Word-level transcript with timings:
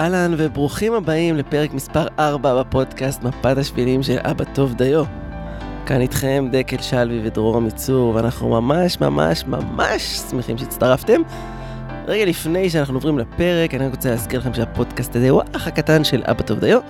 אהלן 0.00 0.34
וברוכים 0.38 0.92
הבאים 0.92 1.36
לפרק 1.36 1.74
מספר 1.74 2.06
4 2.18 2.62
בפודקאסט 2.62 3.22
מפת 3.22 3.58
השבילים 3.58 4.02
של 4.02 4.18
אבא 4.20 4.44
טוב 4.44 4.74
דיו. 4.74 5.04
כאן 5.86 6.00
איתכם 6.00 6.48
דקל 6.52 6.82
שלוי 6.82 7.20
ודרור 7.24 7.56
עמיצור, 7.56 8.14
ואנחנו 8.14 8.48
ממש 8.48 9.00
ממש 9.00 9.44
ממש 9.46 10.02
שמחים 10.30 10.58
שהצטרפתם. 10.58 11.20
רגע 12.06 12.24
לפני 12.24 12.70
שאנחנו 12.70 12.94
עוברים 12.94 13.18
לפרק, 13.18 13.74
אני 13.74 13.88
רוצה 13.88 14.10
להזכיר 14.10 14.40
לכם 14.40 14.54
שהפודקאסט 14.54 15.16
הזה 15.16 15.30
הוא 15.30 15.42
האח 15.42 15.66
הקטן 15.68 16.04
של 16.04 16.22
אבא 16.26 16.42
טוב 16.42 16.58
דיו. 16.58 16.80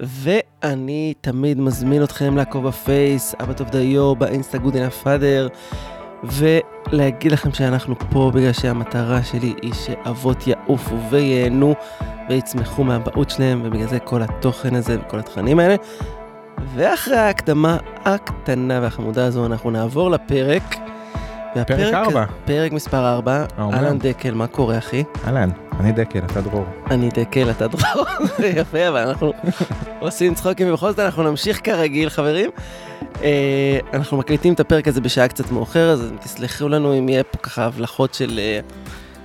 ואני 0.00 1.14
תמיד 1.20 1.60
מזמין 1.60 2.02
אתכם 2.02 2.36
לעקוב 2.36 2.66
בפייס, 2.66 3.34
אבא 3.40 3.52
טוב 3.52 3.68
דיו, 3.70 4.16
באינסטה 4.16 4.58
הפאדר, 4.86 5.48
ולהגיד 6.24 7.32
לכם 7.32 7.52
שאנחנו 7.52 7.94
פה 8.10 8.30
בגלל 8.34 8.52
שהמטרה 8.52 9.22
שלי 9.22 9.54
היא 9.62 9.72
שאבות 9.74 10.46
יעופו 10.46 10.96
וייהנו 11.10 11.74
ויצמחו 12.28 12.84
מהבעות 12.84 13.30
שלהם, 13.30 13.62
ובגלל 13.64 13.88
זה 13.88 13.98
כל 13.98 14.22
התוכן 14.22 14.74
הזה 14.74 14.96
וכל 15.00 15.18
התכנים 15.18 15.58
האלה. 15.58 15.76
ואחרי 16.74 17.16
ההקדמה 17.16 17.78
הקטנה 18.04 18.78
והחמודה 18.82 19.26
הזו, 19.26 19.46
אנחנו 19.46 19.70
נעבור 19.70 20.10
לפרק. 20.10 20.76
פרק 21.66 21.94
ארבע. 21.94 22.24
פרק 22.44 22.72
מספר 22.72 23.14
4. 23.14 23.44
האומנם? 23.56 23.78
אהלן 23.78 23.98
דקל, 23.98 24.34
מה 24.34 24.46
קורה 24.46 24.78
אחי? 24.78 25.04
אהלן, 25.26 25.50
אני 25.80 25.92
דקל, 25.92 26.18
אתה 26.18 26.40
דרור. 26.40 26.64
אני 26.90 27.08
דקל, 27.08 27.50
אתה 27.50 27.66
דרור. 27.68 28.06
יפה, 28.60 28.88
אבל 28.88 29.00
אנחנו 29.00 29.32
עושים 29.98 30.34
צחוקים, 30.34 30.68
ובכל 30.68 30.90
זאת 30.90 30.98
אנחנו 30.98 31.22
נמשיך 31.22 31.60
כרגיל, 31.64 32.08
חברים. 32.08 32.50
אה, 33.22 33.78
אנחנו 33.92 34.16
מקליטים 34.16 34.54
את 34.54 34.60
הפרק 34.60 34.88
הזה 34.88 35.00
בשעה 35.00 35.28
קצת 35.28 35.50
מאוחרת, 35.50 35.98
אז 35.98 36.12
תסלחו 36.20 36.68
לנו 36.68 36.98
אם 36.98 37.08
יהיה 37.08 37.24
פה 37.24 37.38
ככה 37.38 37.64
הבלחות 37.64 38.14
של 38.14 38.38
אה, 38.38 38.60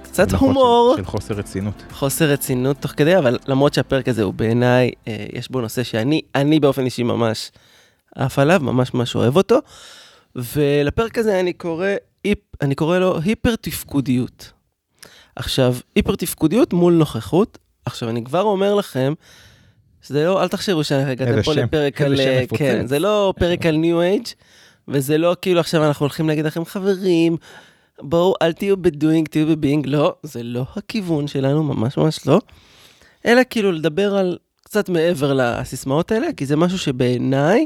קצת 0.04 0.32
הומור. 0.32 0.94
של, 0.98 1.04
של 1.04 1.10
חוסר 1.10 1.34
רצינות. 1.34 1.84
חוסר 1.92 2.26
רצינות 2.26 2.78
תוך 2.78 2.92
כדי, 2.92 3.18
אבל 3.18 3.38
למרות 3.48 3.74
שהפרק 3.74 4.08
הזה 4.08 4.24
הוא 4.24 4.34
בעיניי, 4.34 4.92
אה, 5.08 5.26
יש 5.34 5.52
בו 5.52 5.62
נושא 5.62 5.84
שאני, 5.84 6.22
אני 6.36 6.60
באופן 6.60 6.86
אישי 6.86 7.04
ממש 7.04 7.52
עף 8.16 8.40
עליו, 8.40 8.60
ממש 8.64 8.94
ממש 8.94 9.16
אוהב 9.16 9.38
אותו. 9.38 9.60
ולפרק 10.36 11.18
הזה 11.18 11.40
אני 11.40 11.54
קורא, 11.54 11.88
היפ, 12.24 12.40
אני 12.62 12.76
קורא 12.76 13.00
לו 13.00 13.20
היפר 13.20 13.56
תפקודיות. 13.56 14.52
עכשיו, 15.36 15.76
היפר 15.96 16.16
תפקודיות 16.16 16.74
מול 16.74 16.94
נוכחות. 16.94 17.58
עכשיו, 17.86 18.10
אני 18.10 18.24
כבר 18.24 18.42
אומר 18.42 18.76
לכם, 18.76 19.14
שזה 20.02 20.26
לא, 20.26 20.44
אל 20.44 20.48
תחשבו 20.48 20.84
שהגעתם 20.84 21.32
איזה 21.32 21.44
פה 21.44 21.54
לפרק 21.54 22.02
על, 22.02 22.20
אה. 22.20 22.44
כן, 22.58 22.88
זה 22.88 23.00
לא 23.00 23.34
פרק 23.40 23.66
על 23.66 23.76
ניו 23.76 24.02
אייג', 24.02 24.28
וזה 24.88 25.18
לא 25.18 25.36
כאילו 25.42 25.60
עכשיו 25.60 25.88
אנחנו 25.88 26.04
הולכים 26.04 26.28
להגיד 26.28 26.46
לכם, 26.46 26.66
חברים, 26.66 27.38
בואו, 28.02 28.34
אל 28.42 28.54
תהיו 28.54 28.78
בדואינג, 28.78 29.28
תהיו 29.28 29.48
בביינג, 29.48 29.88
לא, 29.88 30.16
זה 30.24 30.44
לא 30.44 30.66
הכיוון 30.76 31.28
שלנו, 31.28 31.64
ממש 31.64 31.98
ממש 31.98 32.28
לא. 32.28 32.42
אלא 33.26 33.42
כאילו 33.50 33.72
לדבר 33.72 34.16
על 34.16 34.38
קצת 34.64 34.90
מעבר 34.90 35.34
לסיסמאות 35.34 36.12
האלה, 36.12 36.28
כי 36.38 36.46
זה 36.46 36.56
משהו 36.56 36.78
שבעיניי, 36.78 37.66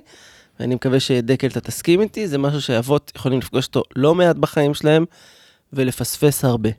ואני 0.59 0.75
מקווה 0.75 0.99
שדקל 0.99 1.47
אתה 1.47 1.61
תסכים 1.61 2.02
איתי, 2.02 2.27
זה 2.27 2.38
משהו 2.38 2.61
שאבות 2.61 3.11
יכולים 3.16 3.39
לפגוש 3.39 3.67
אותו 3.67 3.83
לא 3.95 4.16
מעט 4.16 4.36
בחיים 4.36 4.73
שלהם, 4.73 5.05
ולפספס 5.73 6.45
הרבה. 6.45 6.70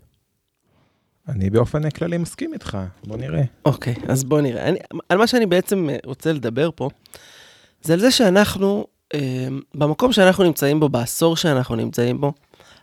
אני 1.28 1.50
באופן 1.50 1.90
כללי 1.90 2.18
מסכים 2.18 2.52
איתך, 2.52 2.78
בוא 3.04 3.16
נראה. 3.16 3.42
אוקיי, 3.64 3.94
אז 4.08 4.24
בוא 4.24 4.40
נראה. 4.40 4.68
אני, 4.68 4.78
על 5.08 5.18
מה 5.18 5.26
שאני 5.26 5.46
בעצם 5.46 5.90
אה, 5.90 5.96
רוצה 6.04 6.32
לדבר 6.32 6.70
פה, 6.74 6.88
זה 7.82 7.92
על 7.92 8.00
זה 8.00 8.10
שאנחנו, 8.10 8.86
אה, 9.14 9.48
במקום 9.74 10.12
שאנחנו 10.12 10.44
נמצאים 10.44 10.80
בו, 10.80 10.88
בעשור 10.88 11.36
שאנחנו 11.36 11.76
נמצאים 11.76 12.20
בו, 12.20 12.32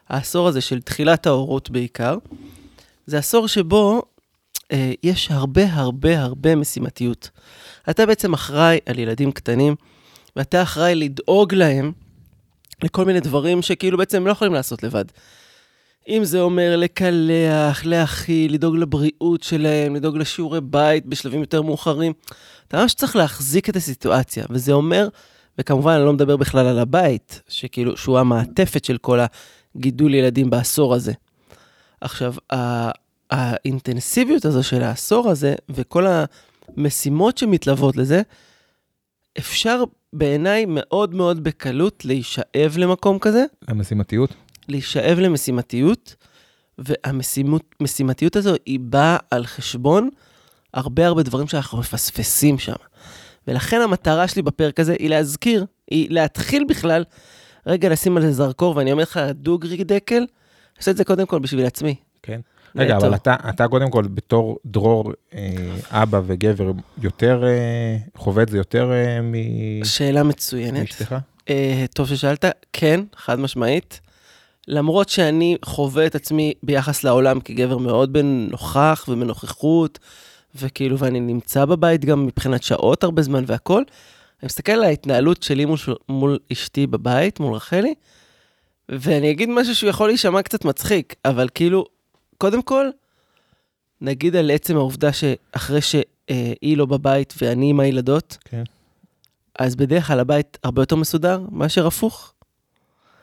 העשור 0.10 0.48
הזה 0.48 0.62
של 0.62 0.82
תחילת 0.82 1.28
ההורות 1.28 1.70
בעיקר, 1.70 2.18
זה 3.06 3.18
עשור 3.18 3.48
שבו 3.48 4.02
אה, 4.72 4.92
יש 5.04 5.32
הרבה 5.32 5.74
הרבה 5.74 6.22
הרבה 6.22 6.56
משימתיות. 6.56 7.30
אתה 7.90 8.06
בעצם 8.06 8.34
אחראי 8.34 8.78
על 8.86 9.00
ילדים 9.00 9.32
קטנים, 9.32 9.76
ואתה 10.36 10.62
אחראי 10.62 10.96
לדאוג 10.96 11.54
להם 11.54 11.92
לכל 12.84 13.06
מיני 13.06 13.20
דברים 13.20 13.62
שכאילו 13.62 13.98
בעצם 13.98 14.18
הם 14.18 14.28
לא 14.28 14.32
יכולים 14.32 14.54
לעשות 14.54 14.84
לבד. 14.84 15.06
אם 16.08 16.24
זה 16.24 16.42
אומר 16.42 16.76
לקלח, 16.78 17.86
להאכיל, 17.86 18.54
לדאוג 18.54 18.76
לבריאות 18.76 19.44
שלהם, 19.44 19.96
לדאוג 19.96 20.18
לשיעורי 20.18 20.62
בית 20.62 21.06
בשלבים 21.06 21.40
יותר 21.40 21.62
מאוחרים. 21.62 22.14
אתה 22.68 22.82
ממש 22.82 22.94
צריך 22.94 23.16
להחזיק 23.16 23.70
את 23.70 23.76
הסיטואציה, 23.76 24.46
וזה 24.50 24.72
אומר, 24.72 25.08
וכמובן 25.58 25.92
אני 25.92 26.06
לא 26.06 26.14
מדבר 26.14 26.38
בכלל 26.38 26.66
על 26.68 26.80
הבית, 26.80 27.42
שכאילו, 27.48 27.98
שהוא 27.98 28.20
המעטפת 28.20 28.86
של 28.86 28.98
כל 28.98 29.20
הגידול 29.76 30.14
ילדים 30.14 30.50
בעשור 30.50 30.94
הזה. 30.94 31.14
עכשיו, 32.02 32.34
ה- 32.54 32.92
האינטנסיביות 33.32 34.46
הזו 34.46 34.64
של 34.64 34.84
העשור 34.84 35.30
הזה, 35.30 35.56
וכל 35.70 36.06
המשימות 36.78 37.38
שמתלוות 37.38 37.98
לזה, 37.98 38.22
אפשר 39.38 39.84
בעיניי 40.14 40.66
מאוד 40.68 41.16
מאוד 41.16 41.44
בקלות 41.44 42.06
להישאב 42.06 42.78
למקום 42.78 43.20
כזה, 43.20 43.46
המשימתיות? 43.68 44.34
להישאב 44.68 45.20
למשימתיות, 45.20 46.16
והמשימתיות 46.78 48.36
הזו 48.36 48.54
היא 48.66 48.80
באה 48.82 49.18
על 49.32 49.46
חשבון 49.46 50.10
הרבה 50.74 51.08
הרבה 51.08 51.24
דברים 51.24 51.48
שאנחנו 51.48 51.78
מפספסים 51.78 52.60
שם. 52.60 52.74
ולכן 53.48 53.82
המטרה 53.82 54.28
שלי 54.28 54.42
בפרק 54.42 54.80
הזה 54.80 54.96
היא 55.00 55.10
להזכיר, 55.10 55.66
היא 55.92 56.08
להתחיל 56.12 56.64
בכלל, 56.70 57.04
רגע 57.68 57.90
לשים 57.90 58.18
על 58.18 58.24
זה 58.24 58.32
זרקור, 58.32 58.76
ואני 58.78 58.92
אומר 58.92 59.04
לך, 59.04 59.20
דוגרי 59.32 59.84
דקל, 59.84 60.16
אני 60.16 60.26
עושה 60.80 60.92
את 60.92 60.98
זה 60.98 61.04
קודם 61.04 61.26
כל 61.26 61.40
בשביל 61.40 61.66
עצמי. 61.66 61.96
כן. 62.24 62.40
רגע, 62.76 62.98
נטו. 62.98 63.06
אבל 63.08 63.16
אתה, 63.16 63.36
אתה 63.50 63.68
קודם 63.68 63.90
כל 63.90 64.04
בתור 64.08 64.58
דרור, 64.66 65.12
אה, 65.34 65.56
אבא 65.90 66.22
וגבר, 66.26 66.72
יותר 67.02 67.44
אה, 67.48 67.98
חווה 68.18 68.44
את 68.44 68.50
זה 68.50 68.58
יותר 68.58 68.92
אה, 68.92 69.22
מ- 69.22 69.86
שאלה 69.86 70.24
מצוינת. 70.24 70.80
מאשתך? 70.80 71.16
אה, 71.50 71.86
טוב 71.94 72.08
ששאלת, 72.08 72.46
כן, 72.74 73.00
חד 73.16 73.40
משמעית. 73.40 74.02
למרות 74.68 75.10
שאני 75.10 75.58
חווה 75.66 76.06
את 76.06 76.16
עצמי 76.16 76.54
ביחס 76.64 77.04
לעולם 77.04 77.40
כגבר 77.40 77.78
מאוד 77.78 78.14
בנוכח 78.14 79.06
ובנוכחות, 79.08 80.00
וכאילו, 80.56 81.00
ואני 81.00 81.20
נמצא 81.20 81.66
בבית 81.66 82.06
גם 82.06 82.26
מבחינת 82.26 82.64
שעות 82.64 83.04
הרבה 83.04 83.22
זמן 83.22 83.44
והכל, 83.48 83.84
אני 84.44 84.46
מסתכל 84.46 84.72
על 84.72 84.84
ההתנהלות 84.84 85.44
שלי 85.44 85.66
מול, 85.66 85.78
מול 86.10 86.40
אשתי 86.52 86.88
בבית, 86.88 87.40
מול 87.40 87.56
רחלי, 87.56 87.94
ואני 88.90 89.32
אגיד 89.32 89.50
משהו 89.50 89.76
שהוא 89.76 89.90
יכול 89.90 90.08
להישמע 90.08 90.42
קצת 90.42 90.66
מצחיק, 90.66 91.16
אבל 91.26 91.50
כאילו, 91.56 91.86
קודם 92.38 92.62
כל, 92.62 92.90
נגיד 94.02 94.36
על 94.36 94.52
עצם 94.52 94.78
העובדה 94.78 95.10
שאחרי 95.14 95.82
שהיא 95.82 96.78
לא 96.78 96.86
בבית 96.86 97.34
ואני 97.42 97.70
עם 97.70 97.80
הילדות, 97.80 98.38
כן. 98.46 98.64
אז 99.60 99.76
בדרך 99.76 100.08
כלל 100.08 100.20
הבית 100.20 100.58
הרבה 100.64 100.82
יותר 100.82 100.96
מסודר 100.96 101.42
מאשר 101.52 101.88
הפוך. 101.88 102.33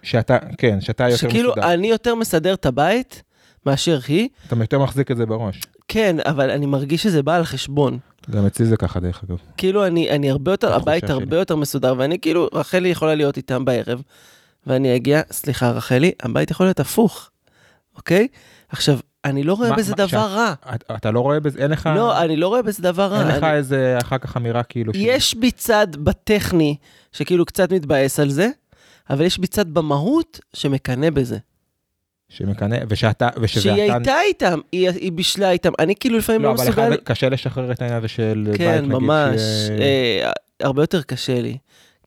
שאתה, 0.02 0.38
כן, 0.58 0.80
שאתה 0.80 1.04
יותר 1.04 1.16
שכאילו 1.28 1.50
מסודר. 1.50 1.72
אני 1.72 1.86
יותר 1.90 2.14
מסדר 2.14 2.54
את 2.54 2.66
הבית 2.66 3.22
מאשר 3.66 3.98
היא, 4.08 4.28
אתה 4.46 4.56
יותר 4.60 4.78
מחזיק 4.78 5.10
את 5.10 5.16
זה 5.16 5.26
בראש. 5.26 5.60
כן, 5.88 6.16
אבל 6.26 6.50
אני 6.50 6.66
מרגיש 6.66 7.02
שזה 7.02 7.22
בא 7.22 7.36
על 7.36 7.44
חשבון. 7.44 7.98
גם 8.30 8.46
אצלי 8.46 8.66
זה 8.66 8.76
ככה, 8.76 9.00
דרך 9.00 9.22
אגב. 9.24 9.36
כאילו 9.56 9.86
אני, 9.86 10.10
אני 10.10 10.30
הרבה 10.30 10.50
יותר, 10.52 10.74
הבית 10.74 11.04
שלי. 11.06 11.12
הרבה 11.12 11.36
יותר 11.38 11.56
מסודר, 11.56 11.94
ואני 11.98 12.18
כאילו, 12.18 12.48
רחלי 12.54 12.88
יכולה 12.88 13.14
להיות 13.14 13.36
איתם 13.36 13.64
בערב, 13.64 14.02
ואני 14.66 14.96
אגיע, 14.96 15.20
סליחה 15.32 15.70
רחלי, 15.70 16.12
הבית 16.22 16.50
יכול 16.50 16.66
להיות 16.66 16.80
הפוך, 16.80 17.30
אוקיי? 17.96 18.28
עכשיו, 18.68 18.98
אני 19.24 19.42
לא 19.42 19.54
רואה 19.54 19.70
מה- 19.70 19.76
בזה 19.76 19.90
מה- 19.90 19.96
דבר 19.96 20.06
שאת- 20.06 20.18
רע. 20.18 20.54
אתה- 20.74 20.94
אתה 20.94 21.10
לא 21.10 21.20
רואה 21.20 21.40
בזה, 21.40 21.58
אין 21.58 21.70
לך, 21.70 21.90
לא, 21.96 22.22
אני 22.22 22.36
לא 22.36 22.48
רואה 22.48 22.62
בזה 22.62 22.82
דבר 22.82 23.06
רע. 23.06 23.18
אין 23.20 23.28
לך 23.28 23.42
אני- 23.44 23.52
איזה 23.56 23.98
אחר 24.02 24.18
כך 24.18 24.36
אמירה 24.36 24.62
כאילו, 24.62 24.94
ש- 24.94 24.96
יש 25.00 25.34
בי 25.34 25.50
צד 25.50 25.86
בטכני 25.96 26.76
שכאילו 27.12 27.44
קצת 27.46 27.72
מתבאס 27.72 28.20
על 28.20 28.30
זה, 28.30 28.48
אבל 29.10 29.24
יש 29.24 29.38
בי 29.38 29.46
צד 29.46 29.74
במהות 29.74 30.40
שמקנא 30.52 31.10
בזה. 31.10 31.38
שמקנא, 32.28 32.76
ושאתה, 32.88 33.28
ושזה 33.40 33.60
שהיא 33.60 33.86
אתה, 33.86 33.94
הייתה 33.94 34.20
איתם, 34.20 34.58
היא, 34.72 34.88
היא 34.90 35.12
בישלה 35.12 35.50
איתם, 35.50 35.72
אני 35.78 35.94
כאילו 36.00 36.18
לפעמים 36.18 36.42
לא, 36.42 36.48
לא, 36.48 36.54
אבל 36.54 36.64
מסוגל... 36.64 36.88
לך 36.88 37.00
קשה 37.04 37.28
לשחרר 37.28 37.72
את 37.72 37.82
העניין 37.82 37.98
הזה 37.98 38.08
של 38.08 38.46
בית, 38.50 38.58
כן, 38.58 38.78
נגיד, 38.78 38.92
ממש, 38.92 39.40
ש- 39.40 39.70
אה, 39.70 40.30
הרבה 40.60 40.82
יותר 40.82 41.02
קשה 41.02 41.40
לי. 41.40 41.58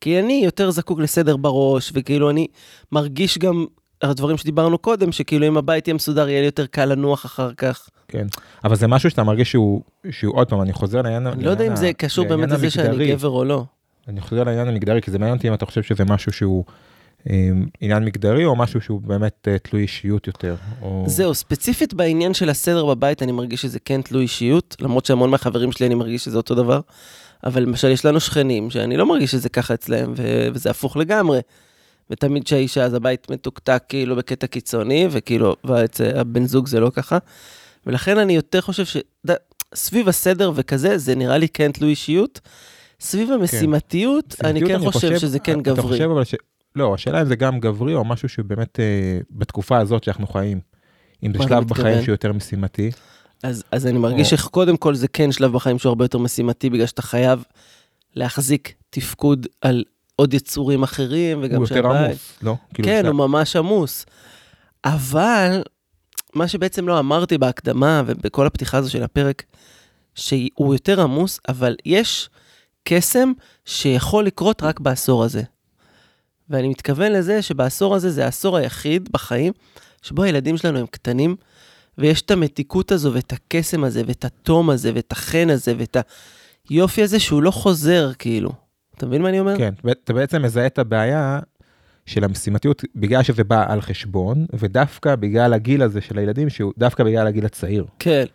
כי 0.02 0.20
אני 0.20 0.42
יותר 0.46 0.72
זקוק 0.72 1.00
לסדר 1.00 1.38
בראש, 1.38 1.92
וכאילו 1.94 2.30
אני 2.30 2.48
מרגיש 2.92 3.38
גם, 3.38 3.66
הדברים 4.02 4.38
שדיברנו 4.38 4.78
קודם, 4.78 5.12
שכאילו 5.12 5.48
אם 5.48 5.58
הבית 5.58 5.88
יהיה 5.88 5.96
מסודר, 5.96 6.30
יהיה 6.30 6.40
לי 6.40 6.46
יותר 6.46 6.66
קל 6.66 6.86
לנוח 6.86 7.26
אחר 7.26 7.54
כך. 7.54 7.90
כן, 8.08 8.28
אבל 8.64 8.76
זה 8.76 8.88
משהו 8.88 9.10
שאתה 9.10 9.24
מרגיש 9.24 9.52
שהוא, 9.52 9.82
שהוא 10.12 10.36
עוד 10.36 10.50
פעם, 10.50 10.62
אני 10.62 10.74
חוזר 10.74 11.02
לעניין, 11.02 11.28
אני 11.28 11.44
לא 11.44 11.52
יודע 11.52 11.68
אם 11.68 11.76
זה 11.76 11.94
קשור 11.94 12.26
באמת 12.28 12.52
לזה 12.52 12.70
שאני. 12.70 13.12
גבר 13.12 13.30
או 13.30 13.46
לא. 13.46 13.64
אני 14.08 14.22
חוזר 14.22 14.44
לעניין 14.44 14.68
המגדרי, 14.68 15.02
כי 15.02 15.12
זה 15.12 15.20
מעניין 15.20 15.38
אותי 15.38 15.48
אם 15.48 15.54
אתה 15.54 15.66
חושב 15.66 15.84
שזה 15.84 16.06
משהו 16.06 16.32
שהוא 16.32 16.64
עניין 17.82 18.06
מגדרי, 18.06 18.46
או 18.46 18.56
משהו 18.56 18.82
שהוא 18.82 19.02
באמת 19.02 19.48
אה, 19.48 19.58
תלוי 19.60 19.82
אישיות 19.82 20.28
יותר. 20.28 20.56
או... 20.82 21.04
זהו, 21.08 21.34
ספציפית 21.34 21.94
בעניין 21.94 22.34
של 22.34 22.50
הסדר 22.50 22.86
בבית, 22.86 23.24
אני 23.24 23.32
מרגיש 23.32 23.62
שזה 23.62 23.80
כן 23.80 24.02
תלוי 24.02 24.22
אישיות, 24.22 24.76
למרות 24.80 25.06
שהמון 25.06 25.30
מהחברים 25.30 25.72
שלי 25.72 25.86
אני 25.86 25.96
מרגיש 25.96 26.24
שזה 26.24 26.38
אותו 26.38 26.56
דבר. 26.56 26.80
אבל 27.44 27.62
למשל, 27.64 27.88
יש 27.88 28.06
לנו 28.06 28.20
שכנים 28.20 28.70
שאני 28.70 28.98
לא 28.98 29.06
מרגיש 29.06 29.32
שזה 29.32 29.50
ככה 29.50 29.74
אצלם, 29.74 30.14
ו- 30.18 30.48
וזה 30.54 30.70
הפוך 30.70 30.98
לגמרי. 30.98 31.40
ותמיד 32.10 32.48
שהאישה, 32.48 32.84
אז 32.84 32.94
הבית 32.94 33.32
מתוקתק 33.32 33.84
כאילו 33.90 34.16
בקטע 34.16 34.48
קיצוני, 34.48 35.08
וכאילו, 35.12 35.56
ואצל 35.64 36.18
הבן 36.18 36.46
זוג 36.46 36.68
זה 36.68 36.80
לא 36.80 36.90
ככה. 36.90 37.18
ולכן 37.86 38.18
אני 38.18 38.36
יותר 38.36 38.62
חושב 38.62 38.86
ש... 38.86 38.98
סביב 39.76 40.10
הסדר 40.10 40.52
וכזה, 40.56 40.98
זה 40.98 41.16
נראה 41.16 41.38
לי 41.38 41.50
כן 41.50 41.72
תלוי 41.72 41.90
אישיות. 41.90 42.40
סביב 43.00 43.32
המשימתיות, 43.32 44.36
אני 44.44 44.62
משימתיות, 44.62 44.82
כן 44.82 44.92
חושב 44.92 45.18
שזה 45.18 45.40
כן 45.40 45.60
אתה 45.60 45.72
גברי. 45.72 45.82
חושב 45.82 46.10
אבל 46.12 46.24
ש... 46.24 46.36
לא, 46.76 46.94
השאלה 46.94 47.22
אם 47.22 47.26
זה 47.28 47.36
גם 47.36 47.60
גברי 47.60 47.96
או 47.96 48.06
משהו 48.06 48.30
שבאמת 48.30 48.80
אה, 48.80 49.20
בתקופה 49.32 49.78
הזאת 49.78 50.04
שאנחנו 50.04 50.28
חיים. 50.28 50.60
אם 51.24 51.32
זה 51.34 51.44
שלב 51.44 51.64
מתכוון? 51.64 51.64
בחיים 51.68 52.04
שהוא 52.04 52.14
יותר 52.14 52.34
משימתי. 52.34 52.92
אז, 53.44 53.64
אז 53.72 53.88
אני 53.88 53.98
מרגיש 53.98 54.34
או- 54.34 54.38
שקודם 54.38 54.78
כל 54.78 54.96
זה 54.96 55.08
כן 55.08 55.32
שלב 55.32 55.52
בחיים 55.54 55.80
שהוא 55.80 55.90
הרבה 55.90 56.06
יותר 56.06 56.18
משימתי, 56.18 56.70
בגלל 56.70 56.86
שאתה 56.86 57.02
חייב 57.02 57.44
להחזיק 58.16 58.74
תפקוד 58.90 59.48
על 59.62 59.84
עוד 60.16 60.34
יצורים 60.34 60.84
אחרים, 60.84 61.40
וגם 61.44 61.56
הוא 61.56 61.64
יותר 61.64 61.76
שהבית- 61.76 62.08
עמוס, 62.08 62.38
לא? 62.42 62.56
כאילו, 62.74 62.88
כן, 62.90 63.06
הוא 63.06 63.16
ממש 63.16 63.56
עמוס. 63.56 64.06
אבל, 64.86 65.62
מה 66.36 66.48
שבעצם 66.48 66.88
לא 66.88 67.00
אמרתי 67.00 67.38
בהקדמה 67.38 68.02
ובכל 68.06 68.48
הפתיחה 68.48 68.78
הזו 68.78 68.92
של 68.92 69.04
הפרק, 69.04 69.44
שהוא 70.16 70.74
יותר 70.76 71.02
עמוס, 71.02 71.40
אבל 71.50 71.76
יש 71.86 72.30
קסם 72.84 73.32
שיכול 73.66 74.26
לקרות 74.26 74.64
רק 74.64 74.80
בעשור 74.80 75.24
הזה. 75.24 75.42
ואני 76.50 76.68
מתכוון 76.68 77.12
לזה 77.12 77.42
שבעשור 77.42 77.96
הזה 77.96 78.10
זה 78.10 78.26
העשור 78.26 78.58
היחיד 78.58 79.10
בחיים 79.12 79.54
שבו 80.02 80.24
הילדים 80.24 80.58
שלנו 80.58 80.80
הם 80.80 80.86
קטנים, 80.86 81.36
ויש 81.98 82.22
את 82.22 82.32
המתיקות 82.32 82.92
הזו 82.92 83.14
ואת 83.14 83.34
הקסם 83.34 83.84
הזה 83.84 84.02
ואת 84.08 84.26
התום 84.26 84.70
הזה 84.70 84.92
ואת 84.96 85.12
החן 85.12 85.50
הזה 85.50 85.74
ואת 85.78 85.98
היופי 86.70 87.04
הזה 87.04 87.20
שהוא 87.20 87.44
לא 87.44 87.52
חוזר, 87.52 88.12
כאילו. 88.20 88.52
אתה 88.98 89.06
מבין 89.06 89.22
מה 89.22 89.30
אני 89.30 89.40
אומר? 89.40 89.58
כן, 89.58 89.74
אתה 89.92 90.14
בעצם 90.14 90.42
מזהה 90.42 90.66
את 90.66 90.80
הבעיה 90.80 91.40
של 92.06 92.24
המשימתיות 92.24 92.84
בגלל 92.96 93.24
שזה 93.24 93.44
בא 93.44 93.66
על 93.74 93.82
חשבון, 93.82 94.46
ודווקא 94.54 95.16
בגלל 95.16 95.54
הגיל 95.54 95.82
הזה 95.84 96.02
של 96.02 96.18
הילדים, 96.18 96.50
שהוא 96.50 96.74
דווקא 96.78 97.04
בגלל 97.04 97.28
הגיל 97.28 97.46
הצעיר. 97.46 97.86
כן. 98.00 98.26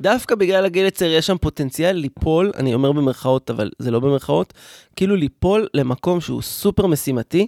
דווקא 0.00 0.34
בגלל 0.34 0.64
הגיל 0.64 0.86
הצעיר 0.86 1.12
יש 1.12 1.26
שם 1.26 1.36
פוטנציאל 1.40 1.96
ליפול, 1.96 2.52
אני 2.56 2.74
אומר 2.74 2.92
במרכאות, 2.92 3.50
אבל 3.50 3.70
זה 3.78 3.90
לא 3.90 4.00
במרכאות, 4.00 4.54
כאילו 4.96 5.16
ליפול 5.16 5.66
למקום 5.74 6.20
שהוא 6.20 6.42
סופר 6.42 6.86
משימתי, 6.86 7.46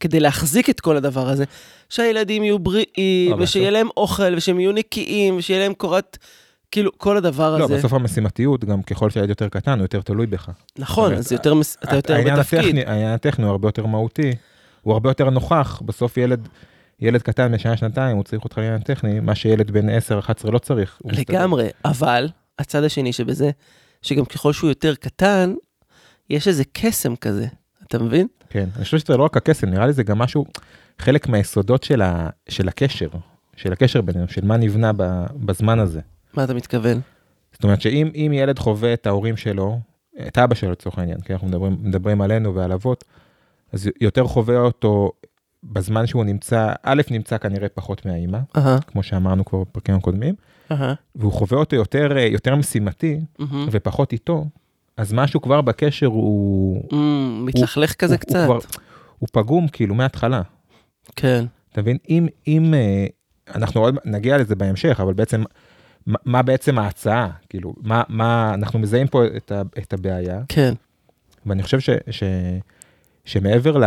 כדי 0.00 0.20
להחזיק 0.20 0.70
את 0.70 0.80
כל 0.80 0.96
הדבר 0.96 1.28
הזה, 1.28 1.44
שהילדים 1.88 2.44
יהיו 2.44 2.58
בריאים, 2.58 3.32
אבל 3.32 3.42
ושיהיה 3.42 3.70
להם 3.70 3.88
אוכל, 3.96 4.34
ושהם 4.36 4.60
יהיו 4.60 4.72
נקיים, 4.72 5.36
ושיהיה 5.36 5.60
להם 5.60 5.74
קורת, 5.74 6.18
כאילו, 6.70 6.90
כל 6.98 7.16
הדבר 7.16 7.58
לא, 7.58 7.64
הזה. 7.64 7.76
בסוף 7.76 7.92
המשימתיות, 7.92 8.64
גם 8.64 8.82
ככל 8.82 9.10
שהילד 9.10 9.28
יותר 9.28 9.48
קטן, 9.48 9.72
הוא 9.78 9.84
יותר 9.84 10.00
תלוי 10.00 10.26
בך. 10.26 10.50
נכון, 10.78 11.14
אז 11.14 11.32
יותר, 11.32 11.54
מס- 11.54 11.76
אתה 11.84 11.96
יותר 11.96 12.14
בתפקיד. 12.26 12.58
הטכני, 12.58 12.84
העניין 12.84 13.12
הטכני 13.12 13.44
הוא 13.44 13.50
הרבה 13.50 13.68
יותר 13.68 13.86
מהותי, 13.86 14.32
הוא 14.88 14.92
הרבה 14.92 15.10
יותר 15.10 15.30
נוכח, 15.30 15.82
בסוף 15.84 16.16
ילד, 16.16 16.48
ילד 17.00 17.22
קטן 17.22 17.52
בשנה 17.52 17.76
שנתיים, 17.76 18.16
הוא 18.16 18.24
צריך 18.24 18.44
אותך 18.44 18.58
לעניין 18.58 18.80
טכני, 18.80 19.20
מה 19.20 19.34
שילד 19.34 19.70
בן 19.70 19.88
10-11 19.88 19.92
לא 20.50 20.58
צריך. 20.58 20.98
הוא 21.02 21.12
מסתדר. 21.12 21.38
לגמרי, 21.38 21.68
אבל 21.84 22.28
הצד 22.58 22.84
השני 22.84 23.12
שבזה, 23.12 23.50
שגם 24.02 24.24
ככל 24.24 24.52
שהוא 24.52 24.70
יותר 24.70 24.94
קטן, 24.94 25.54
יש 26.30 26.48
איזה 26.48 26.64
קסם 26.72 27.16
כזה, 27.16 27.46
אתה 27.82 27.98
מבין? 27.98 28.26
כן, 28.50 28.68
אני 28.76 28.84
חושב 28.84 28.98
שזה 28.98 29.16
לא 29.16 29.22
רק 29.22 29.36
הקסם, 29.36 29.68
נראה 29.68 29.86
לי 29.86 29.92
זה 29.92 30.02
גם 30.02 30.18
משהו, 30.18 30.44
חלק 30.98 31.28
מהיסודות 31.28 31.82
של, 31.82 32.02
ה, 32.02 32.28
של 32.48 32.68
הקשר, 32.68 33.08
של 33.56 33.72
הקשר 33.72 34.00
בינינו, 34.00 34.28
של 34.28 34.44
מה 34.44 34.56
נבנה 34.56 34.92
ב, 34.96 35.02
בזמן 35.34 35.78
הזה. 35.78 36.00
מה 36.34 36.44
אתה 36.44 36.54
מתכוון? 36.54 37.00
זאת 37.52 37.64
אומרת 37.64 37.80
שאם 37.80 38.10
אם 38.14 38.32
ילד 38.34 38.58
חווה 38.58 38.92
את 38.92 39.06
ההורים 39.06 39.36
שלו, 39.36 39.80
את 40.26 40.38
אבא 40.38 40.54
שלו 40.54 40.70
לצורך 40.70 40.98
העניין, 40.98 41.20
כי 41.20 41.32
אנחנו 41.32 41.48
מדברים, 41.48 41.76
מדברים 41.82 42.20
עלינו 42.20 42.54
ועל 42.54 42.72
אבות, 42.72 43.04
אז 43.72 43.88
יותר 44.00 44.24
חווה 44.24 44.58
אותו 44.60 45.12
בזמן 45.64 46.06
שהוא 46.06 46.24
נמצא, 46.24 46.72
א', 46.82 47.02
נמצא 47.10 47.38
כנראה 47.38 47.68
פחות 47.68 48.06
מהאימא, 48.06 48.38
אהה, 48.56 48.78
כמו 48.86 49.02
שאמרנו 49.02 49.44
כבר 49.44 49.60
בפרקים 49.60 49.94
הקודמים, 49.94 50.34
אהה, 50.72 50.94
והוא 51.16 51.32
חווה 51.32 51.58
אותו 51.58 51.76
יותר, 51.76 52.16
אה, 52.18 52.22
יותר 52.22 52.56
משימתי 52.56 53.20
מהמם. 53.38 53.68
ופחות 53.70 54.12
איתו, 54.12 54.44
אז 54.96 55.12
משהו 55.12 55.40
כבר 55.42 55.60
בקשר 55.60 56.06
הוא, 56.06 56.82
אמ, 56.92 57.44
מתלכלך 57.46 57.94
כזה 57.94 58.14
הוא- 58.14 58.20
הוא 58.26 58.28
קצת. 58.30 58.44
כבר- 58.44 58.80
הוא 59.18 59.28
פגום 59.32 59.68
כאילו 59.68 59.94
מההתחלה. 59.94 60.42
כן, 61.16 61.44
אתה 61.72 61.82
מבין? 61.82 61.96
אם, 62.08 62.26
אם 62.46 62.74
אה, 62.74 63.06
אנחנו 63.54 63.80
עוד 63.80 63.96
נגיע 64.04 64.38
לזה 64.38 64.54
בהמשך, 64.56 65.00
אבל 65.00 65.12
בעצם, 65.14 65.42
מה, 66.06 66.18
מה 66.24 66.42
בעצם 66.42 66.78
ההצעה? 66.78 67.30
כאילו, 67.48 67.74
מה, 67.82 68.02
מה, 68.08 68.54
אנחנו 68.54 68.78
מזהים 68.78 69.06
פה 69.06 69.24
את, 69.36 69.52
ה, 69.52 69.62
את 69.78 69.92
הבעיה, 69.92 70.40
כן, 70.48 70.74
ואני 71.46 71.62
חושב 71.62 71.80
ש, 71.80 71.90
ש, 72.10 72.22
שמעבר 73.28 73.78
ל... 73.78 73.84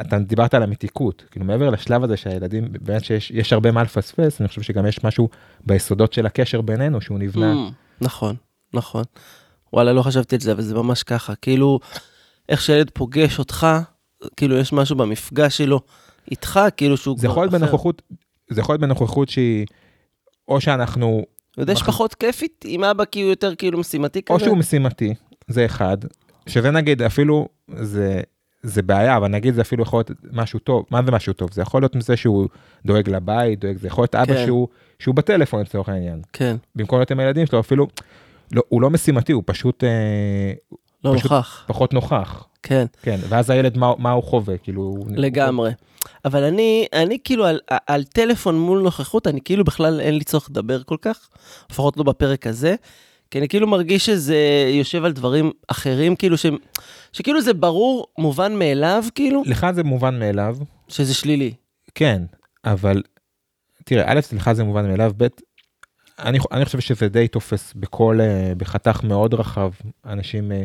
אתה 0.00 0.18
דיברת 0.18 0.54
על 0.54 0.62
המתיקות, 0.62 1.24
כאילו 1.30 1.46
מעבר 1.46 1.70
לשלב 1.70 2.04
הזה 2.04 2.16
שהילדים, 2.16 2.72
באמת 2.72 3.04
שיש 3.04 3.30
יש 3.30 3.52
הרבה 3.52 3.72
מה 3.72 3.82
לפספס, 3.82 4.40
אני 4.40 4.48
חושב 4.48 4.62
שגם 4.62 4.86
יש 4.86 5.04
משהו 5.04 5.28
ביסודות 5.66 6.12
של 6.12 6.26
הקשר 6.26 6.60
בינינו 6.60 7.00
שהוא 7.00 7.18
נבנה. 7.18 7.52
אמ, 7.52 7.70
נכון, 8.00 8.36
נכון. 8.74 9.04
וואלה, 9.72 9.92
לא 9.92 10.02
חשבתי 10.02 10.34
על 10.34 10.40
זה, 10.40 10.52
אבל 10.52 10.62
זה 10.62 10.74
ממש 10.74 11.02
ככה. 11.02 11.34
כאילו, 11.34 11.80
איך 12.48 12.62
שילד 12.62 12.90
פוגש 12.90 13.38
אותך, 13.38 13.66
כאילו 14.36 14.56
יש 14.56 14.72
משהו 14.72 14.96
במפגש 14.96 15.58
שלו 15.58 15.80
איתך, 16.30 16.60
כאילו 16.76 16.96
שהוא 16.96 17.18
זה 17.18 17.26
יכול 17.26 17.42
להיות. 17.42 17.52
בנוכחות, 17.52 18.02
זה 18.50 18.60
יכול 18.60 18.72
להיות 18.72 18.80
בנוכחות 18.80 19.28
שהיא, 19.28 19.66
או 20.48 20.60
שאנחנו, 20.60 21.24
אתה 21.50 21.62
יודע 21.62 21.76
שפחות 21.76 22.14
כיפית 22.14 22.64
עם 22.68 22.84
אבא 22.84 23.04
כי 23.04 23.22
הוא 23.22 23.30
יותר 23.30 23.54
כאילו 23.54 23.78
משימתי 23.78 24.22
כזה? 24.22 24.34
או 24.34 24.40
שהוא 24.40 24.58
משימתי, 24.58 25.14
זה 25.48 25.66
אחד, 25.66 25.98
שזה 26.46 26.70
נגיד 26.70 27.02
אפילו, 27.02 27.48
זה, 27.80 28.20
זה 28.62 28.82
בעיה, 28.82 29.16
אבל 29.16 29.28
נגיד 29.28 29.54
זה 29.54 29.60
אפילו 29.60 29.82
יכול 29.82 29.98
להיות 29.98 30.10
משהו 30.32 30.58
טוב, 30.58 30.84
מה 30.90 31.00
זה 31.04 31.10
משהו 31.10 31.32
טוב? 31.32 31.52
זה 31.52 31.62
יכול 31.62 31.82
להיות 31.82 31.94
מזה 31.96 32.16
שהוא 32.16 32.48
דואג 32.86 33.10
לבית, 33.10 33.60
דואג, 33.60 33.76
זה 33.78 33.86
יכול 33.86 34.02
להיות 34.02 34.14
אבא 34.14 34.34
כן. 34.34 34.46
שהוא, 34.46 34.68
שהוא 34.98 35.14
בטלפון 35.14 35.60
לצורך 35.60 35.88
העניין, 35.88 36.20
כן, 36.32 36.56
במקום 36.74 36.98
להיות 36.98 37.10
עם 37.10 37.20
הילדים 37.20 37.46
שלו 37.46 37.60
אפילו, 37.60 37.86
לא, 38.52 38.62
הוא 38.68 38.82
לא 38.82 38.90
משימתי, 38.90 39.32
הוא 39.32 39.42
פשוט 39.46 39.84
אה, 39.84 39.88
לא 41.04 41.14
פשוט- 41.18 41.32
נוכח. 41.32 41.64
פחות 41.68 41.92
נוכח, 41.94 42.46
כן, 42.62 42.86
כן, 43.02 43.18
ואז 43.28 43.50
הילד 43.50 43.78
מה, 43.78 43.92
מה 43.98 44.10
הוא 44.10 44.22
חווה, 44.24 44.58
כאילו, 44.58 44.82
הוא- 44.82 45.06
לגמרי. 45.10 45.70
אבל 46.24 46.44
אני, 46.44 46.86
אני 46.92 47.18
כאילו 47.24 47.46
על, 47.46 47.60
על 47.86 48.04
טלפון 48.04 48.58
מול 48.60 48.82
נוכחות, 48.82 49.26
אני 49.26 49.40
כאילו 49.44 49.64
בכלל 49.64 50.00
אין 50.00 50.14
לי 50.14 50.24
צורך 50.24 50.46
לדבר 50.50 50.82
כל 50.82 50.96
כך, 51.02 51.28
לפחות 51.70 51.96
לא 51.96 52.02
בפרק 52.02 52.46
הזה, 52.46 52.74
כי 53.30 53.38
אני 53.38 53.48
כאילו 53.48 53.66
מרגיש 53.66 54.06
שזה 54.06 54.36
יושב 54.72 55.04
על 55.04 55.12
דברים 55.12 55.50
אחרים, 55.68 56.16
כאילו 56.16 56.38
שהם, 56.38 56.56
שכאילו 57.12 57.40
זה 57.40 57.54
ברור, 57.54 58.06
מובן 58.18 58.58
מאליו, 58.58 59.04
כאילו, 59.14 59.42
לך 59.46 59.66
זה 59.74 59.84
מובן 59.84 60.18
מאליו, 60.18 60.56
שזה 60.88 61.14
שלילי. 61.14 61.52
כן, 61.94 62.22
אבל 62.64 63.02
תראה, 63.84 64.12
א', 64.12 64.20
לך 64.32 64.52
זה 64.52 64.64
מובן 64.64 64.86
מאליו, 64.86 65.12
ב', 65.16 65.26
אני, 66.18 66.38
אני 66.52 66.64
חושב 66.64 66.80
שזה 66.80 67.08
די 67.08 67.28
תופס 67.28 67.72
בכל, 67.76 68.18
אה, 68.20 68.52
בחתך 68.56 69.04
מאוד 69.04 69.34
רחב, 69.34 69.70
אנשים, 70.06 70.52
אה, 70.52 70.62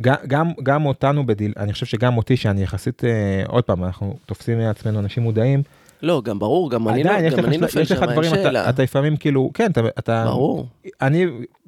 גם, 0.00 0.14
גם, 0.26 0.50
גם 0.62 0.86
אותנו 0.86 1.26
בדיל, 1.26 1.52
אני 1.56 1.72
חושב 1.72 1.86
שגם 1.86 2.16
אותי, 2.16 2.36
שאני 2.36 2.62
יחסית, 2.62 3.04
אה, 3.04 3.42
עוד 3.48 3.64
פעם, 3.64 3.84
אנחנו 3.84 4.16
תופסים 4.26 4.58
מעצמנו 4.58 4.98
אנשים 4.98 5.22
מודעים, 5.22 5.62
לא, 6.02 6.22
גם 6.24 6.38
ברור, 6.38 6.70
גם 6.70 6.88
אני, 6.88 7.00
עדיין 7.00 7.32
לא- 7.32 7.38
גם 7.38 7.44
אני 7.44 7.56
נופל 7.58 7.80
יש 7.80 7.92
לך 7.92 7.98
שם, 7.98 8.04
אין 8.04 8.12
דברים, 8.12 8.32
אתה, 8.34 8.42
שאלה. 8.42 8.68
אתה 8.70 8.82
לפעמים 8.82 9.16
כאילו, 9.16 9.50
כן, 9.54 9.70
אתה, 9.70 9.80
אתה 9.98 10.24
ברור, 10.24 10.66
אני, 11.02 11.26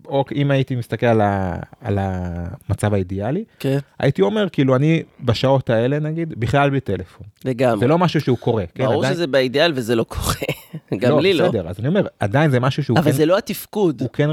או 0.08 0.24
אם 0.34 0.50
הייתי 0.50 0.76
מסתכל 0.76 1.06
על, 1.06 1.20
ה, 1.20 1.56
על 1.80 1.98
המצב 2.00 2.94
האידיאלי, 2.94 3.44
כן, 3.58 3.78
הייתי 3.98 4.22
אומר, 4.22 4.48
כאילו, 4.48 4.76
אני 4.76 5.02
בשעות 5.20 5.70
האלה, 5.70 5.98
נגיד, 5.98 6.40
בכלל 6.40 6.70
בלי 6.70 6.80
טלפון. 6.80 7.26
לגמרי. 7.44 7.78
זה 7.80 7.86
לא 7.86 7.98
משהו 7.98 8.20
שהוא 8.20 8.38
קורה. 8.38 8.64
כן, 8.74 8.84
ברור 8.84 8.98
עדיין- 8.98 9.14
שזה 9.14 9.26
באידיאל 9.26 9.72
וזה 9.74 9.94
לא 9.96 10.04
קורה. 10.04 10.34
גם 11.00 11.18
לי 11.18 11.34
לא. 11.34 11.48
בסדר, 11.48 11.68
אז 11.68 11.78
אני 11.80 11.88
אומר, 11.88 12.06
עדיין 12.20 12.50
זה 12.50 12.60
משהו 12.60 12.84
שהוא 12.84 12.98
אבל 12.98 13.10
כן, 13.10 13.16
זה 13.16 13.26
לא 13.26 13.38
התפקוד. 13.38 14.00
הוא 14.00 14.08
כן, 14.12 14.28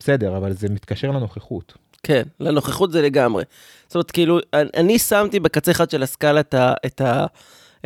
בסדר, 0.00 0.36
אבל 0.36 0.52
זה 0.52 0.68
מתקשר 0.68 1.10
לנוכחות. 1.10 1.74
כן, 2.02 2.22
לנוכחות 2.40 2.92
זה 2.92 3.02
לגמרי. 3.02 3.44
זאת 3.86 3.94
אומרת, 3.94 4.10
כאילו, 4.10 4.38
אני, 4.54 4.68
אני 4.76 4.98
שמתי 4.98 5.40
בקצה 5.40 5.70
אחד 5.70 5.90
של 5.90 6.02
הסקאלה 6.02 6.40
את, 6.40 6.54
ה, 6.54 6.72
את, 6.86 7.00
ה, 7.00 7.26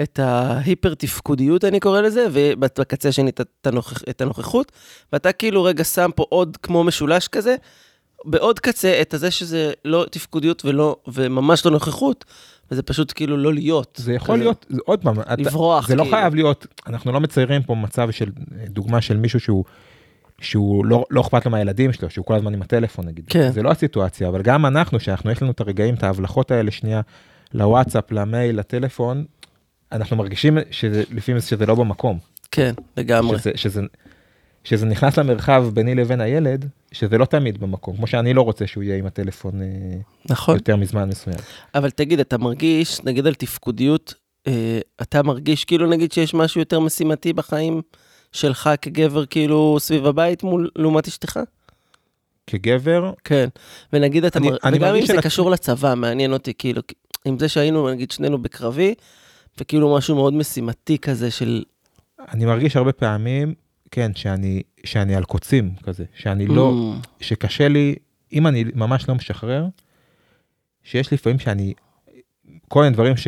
את 0.03 0.19
ההיפר 0.19 0.95
תפקודיות, 0.95 1.65
אני 1.65 1.81
קורא 1.81 2.01
לזה, 2.01 2.27
ובקצה 2.33 3.09
השני 3.09 3.31
את, 3.31 3.41
את, 3.41 3.67
הנוכח, 3.67 4.03
את 4.11 4.21
הנוכחות, 4.21 4.73
ואתה 5.13 5.33
כאילו 5.33 5.63
רגע 5.65 5.85
שם 5.85 6.11
פה 6.17 6.25
עוד 6.29 6.57
כמו 6.57 6.85
משולש 6.85 7.29
כזה, 7.29 7.57
בעוד 8.25 8.61
קצה 8.61 8.99
את 9.03 9.15
הזה 9.15 9.31
שזה 9.31 9.73
לא 9.85 10.07
תפקודיות 10.11 10.65
ולא, 10.65 10.97
וממש 11.09 11.67
לא 11.67 11.73
נוכחות, 11.73 12.25
וזה 12.71 12.83
פשוט 12.83 13.13
כאילו 13.17 13.37
לא 13.37 13.55
להיות. 13.55 13.97
זה 14.03 14.13
יכול 14.13 14.35
כזה. 14.35 14.45
להיות, 14.45 14.67
זה- 14.71 14.79
עוד 14.85 15.03
פעם, 15.03 15.21
אתה- 15.21 15.35
לברוח, 15.39 15.89
זה 15.89 15.95
לא 15.97 16.03
כאילו. 16.03 16.17
חייב 16.17 16.35
להיות, 16.35 16.67
אנחנו 16.87 17.13
לא 17.13 17.21
מציירים 17.21 17.63
פה 17.63 17.75
מצב 17.75 18.11
של, 18.11 18.31
דוגמה 18.69 19.01
של 19.01 19.17
מישהו 19.17 19.41
שהוא, 19.41 19.65
שהוא 20.41 20.87
לא, 20.87 21.05
לא 21.11 21.21
אכפת 21.21 21.45
לו 21.47 21.51
מהילדים 21.51 21.93
שלו, 21.93 22.11
שהוא 22.11 22.25
כל 22.27 22.35
הזמן 22.35 22.55
עם 22.55 22.63
הטלפון 22.63 23.07
נגיד. 23.07 23.25
כן. 23.29 23.53
זה 23.53 23.63
לא 23.63 23.71
הסיטואציה, 23.71 24.29
אבל 24.29 24.43
גם 24.43 24.67
אנחנו, 24.67 25.01
שאנחנו, 25.01 25.31
יש 25.31 25.43
לנו 25.43 25.51
את 25.51 25.61
הרגעים, 25.61 25.95
את 25.95 26.03
ההבלחות 26.03 26.51
האלה 26.51 26.71
שנייה, 26.71 27.01
לוואטסאפ, 27.55 28.13
למייל, 28.13 28.59
לטלפון, 28.59 29.25
אנחנו 29.93 30.17
מרגישים 30.17 30.59
שלפעמים 30.71 31.41
שזה 31.41 31.67
לא 31.67 31.75
במקום. 31.75 32.19
כן, 32.51 32.73
לגמרי. 32.97 33.39
שזה, 33.39 33.51
שזה, 33.55 33.81
שזה 34.65 34.87
נכנס 34.87 35.19
למרחב 35.19 35.65
ביני 35.75 35.95
לבין 35.95 36.21
הילד, 36.21 36.69
שזה 36.93 37.19
לא 37.19 37.25
תמיד 37.25 37.61
במקום, 37.61 37.97
כמו 37.97 38.07
שאני 38.07 38.35
לא 38.35 38.43
רוצה 38.43 38.67
שהוא 38.67 38.83
יהיה 38.83 38.97
עם 38.97 39.07
הטלפון 39.07 39.63
אה, 39.63 39.67
נכון. 40.31 40.55
יותר 40.57 40.77
מזמן 40.77 41.09
מסוים. 41.09 41.37
אבל 41.75 41.91
תגיד, 41.91 42.21
אתה 42.21 42.39
מרגיש, 42.39 43.05
נגיד 43.05 43.27
על 43.27 43.35
תפקודיות, 43.35 44.15
אה, 44.47 44.79
אתה 45.03 45.23
מרגיש 45.23 45.65
כאילו 45.65 45.87
נגיד 45.91 46.13
שיש 46.13 46.35
משהו 46.35 46.61
יותר 46.61 46.81
משימתי 46.81 47.33
בחיים 47.33 47.83
שלך 48.33 48.71
כגבר, 48.83 49.27
כאילו 49.27 49.77
סביב 49.81 50.07
הבית 50.07 50.43
מול, 50.43 50.71
לעומת 50.77 51.09
אשתך? 51.09 51.41
כגבר, 52.47 53.13
כן, 53.25 53.49
ונגיד 53.93 54.25
אתה, 54.25 54.39
אני- 54.39 54.51
מר... 54.51 54.57
אני 54.65 54.77
וגם 54.77 54.87
אם 54.87 54.93
מרגיש 54.93 55.09
זה 55.09 55.15
של- 55.15 55.21
קשור 55.21 55.51
לצבא, 55.51 55.95
מעניין 55.97 56.33
אותי, 56.33 56.53
כאילו, 56.59 56.83
עם 57.25 57.39
זה 57.39 57.49
שהיינו, 57.49 57.91
נגיד, 57.91 58.11
שנינו 58.11 58.43
בקרבי, 58.43 58.95
וכאילו 59.61 59.97
משהו 59.97 60.17
מאוד 60.17 60.35
משימתי 60.35 60.99
כזה 60.99 61.31
של... 61.31 61.63
אני 62.33 62.45
מרגיש 62.45 62.77
הרבה 62.77 62.93
פעמים, 62.93 63.55
כן, 63.91 64.15
שאני, 64.15 64.63
שאני 64.85 65.15
על 65.15 65.25
קוצים 65.25 65.71
כזה, 65.83 66.05
שאני 66.15 66.47
לא, 66.47 66.73
Mm, 66.73 67.07
שקשה 67.21 67.69
לי, 67.69 67.95
אם 68.33 68.47
אני 68.47 68.65
ממש 68.75 69.09
לא 69.09 69.15
משחרר, 69.15 69.67
שיש 70.83 71.13
לפעמים 71.13 71.39
שאני, 71.39 71.73
כל 72.69 72.83
מיני 72.83 72.95
דברים 72.95 73.17
ש... 73.17 73.27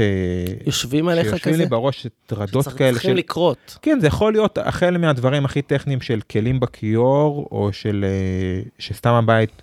יושבים 0.66 1.08
עליך 1.08 1.28
שיושבים 1.28 1.54
כזה, 1.54 1.62
לי 1.62 1.68
בראש, 1.68 2.06
טרדות 2.26 2.68
כאלה 2.68 2.90
שצריכים 2.90 3.10
של... 3.10 3.16
לקרות. 3.16 3.78
כן, 3.82 4.00
זה 4.00 4.06
יכול 4.06 4.32
להיות 4.32 4.58
החל 4.58 4.98
מהדברים 4.98 5.44
הכי 5.44 5.62
טכניים 5.62 6.00
של 6.00 6.20
כלים 6.30 6.60
בכיור, 6.60 7.48
או 7.50 7.72
של... 7.72 8.04
אה, 8.08 8.62
שסתם 8.78 9.12
הבית 9.12 9.62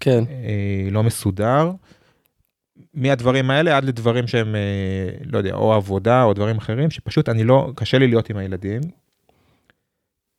כן. 0.00 0.24
אה, 0.28 0.90
לא 0.90 1.02
מסודר. 1.02 1.70
מהדברים 2.94 3.50
האלה 3.50 3.76
עד 3.76 3.84
לדברים 3.84 4.26
שהם, 4.26 4.54
אה, 4.54 5.10
לא 5.24 5.38
יודע, 5.38 5.54
או 5.54 5.72
עבודה 5.72 6.22
או 6.22 6.32
דברים 6.32 6.58
אחרים, 6.58 6.90
שפשוט 6.90 7.28
אני 7.28 7.44
לא, 7.44 7.72
קשה 7.74 7.98
לי 7.98 8.06
להיות 8.06 8.30
עם 8.30 8.36
הילדים. 8.36 8.80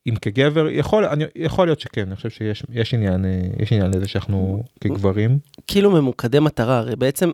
אם 0.06 0.14
כגבר, 0.16 0.68
יכול, 0.70 1.04
אני, 1.04 1.24
יכול 1.36 1.66
להיות 1.66 1.80
שכן, 1.80 2.06
אני 2.06 2.16
חושב 2.16 2.30
שיש 2.30 2.62
יש 2.72 2.94
עניין, 2.94 3.24
אה, 3.24 3.40
יש 3.58 3.72
עניין 3.72 3.90
לזה 3.94 4.08
שאנחנו 4.08 4.62
כגברים. 4.80 5.38
כאילו 5.66 5.90
ממוקדי 5.90 6.38
מטרה, 6.38 6.78
הרי 6.78 6.96
בעצם, 6.96 7.30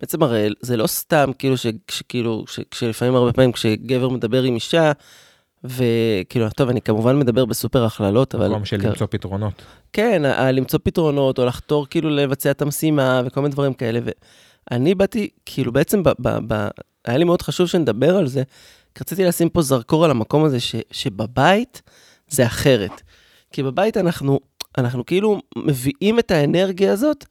בעצם 0.00 0.22
הרי 0.22 0.48
זה 0.60 0.76
לא 0.76 0.86
סתם 0.86 1.30
כאילו 1.38 1.56
ש, 1.56 1.66
שכאילו, 1.90 2.44
ש, 2.48 2.60
כשלפעמים 2.70 3.14
הרבה 3.14 3.32
פעמים 3.32 3.52
כשגבר 3.52 4.08
מדבר 4.08 4.42
עם 4.42 4.54
אישה, 4.54 4.92
וכאילו, 5.64 6.50
טוב, 6.50 6.68
אני 6.68 6.80
כמובן 6.80 7.18
מדבר 7.18 7.44
בסופר 7.44 7.84
הכללות, 7.84 8.34
אבל... 8.34 8.48
במקום 8.48 8.64
של 8.64 8.80
כ- 8.80 8.84
למצוא 8.84 9.06
פתרונות. 9.10 9.62
כן, 9.92 10.22
למצוא 10.52 10.78
פתרונות, 10.82 11.38
או 11.38 11.44
לחתור 11.44 11.86
כאילו 11.86 12.10
לבצע 12.10 12.50
את 12.50 12.62
המשימה, 12.62 13.22
וכל 13.24 13.40
מיני 13.40 13.52
דברים 13.52 13.74
כאלה. 13.74 14.00
ואני 14.70 14.94
באתי, 14.94 15.28
כאילו 15.46 15.72
בעצם, 15.72 16.02
ב, 16.02 16.08
ב, 16.18 16.38
ב, 16.46 16.68
היה 17.04 17.18
לי 17.18 17.24
מאוד 17.24 17.42
חשוב 17.42 17.66
שנדבר 17.66 18.16
על 18.16 18.26
זה, 18.26 18.42
כי 18.94 19.00
רציתי 19.00 19.24
לשים 19.24 19.48
פה 19.48 19.62
זרקור 19.62 20.04
על 20.04 20.10
המקום 20.10 20.44
הזה, 20.44 20.60
ש, 20.60 20.74
שבבית 20.90 21.82
זה 22.28 22.46
אחרת. 22.46 23.02
כי 23.52 23.62
בבית 23.62 23.96
אנחנו, 23.96 24.40
אנחנו 24.78 25.06
כאילו 25.06 25.40
מביאים 25.56 26.18
את 26.18 26.30
האנרגיה 26.30 26.92
הזאת, 26.92 27.24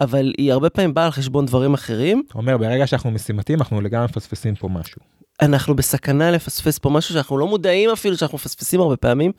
אבל 0.00 0.32
היא 0.38 0.52
הרבה 0.52 0.70
פעמים 0.70 0.94
באה 0.94 1.04
על 1.04 1.10
חשבון 1.10 1.46
דברים 1.46 1.74
אחרים. 1.74 2.22
אומר, 2.34 2.56
ברגע 2.58 2.86
שאנחנו 2.86 3.10
משימתיים, 3.10 3.58
אנחנו 3.58 3.80
לגמרי 3.80 4.04
מפספסים 4.04 4.54
פה 4.54 4.68
משהו. 4.68 5.00
אנחנו 5.42 5.76
בסכנה 5.76 6.30
לפספס 6.30 6.78
פה 6.78 6.90
משהו 6.90 7.14
שאנחנו 7.14 7.38
לא 7.38 7.46
מודעים 7.46 7.90
אפילו 7.90 8.16
שאנחנו 8.16 8.36
מפספסים 8.36 8.80
הרבה 8.80 8.96
פעמים, 8.96 9.32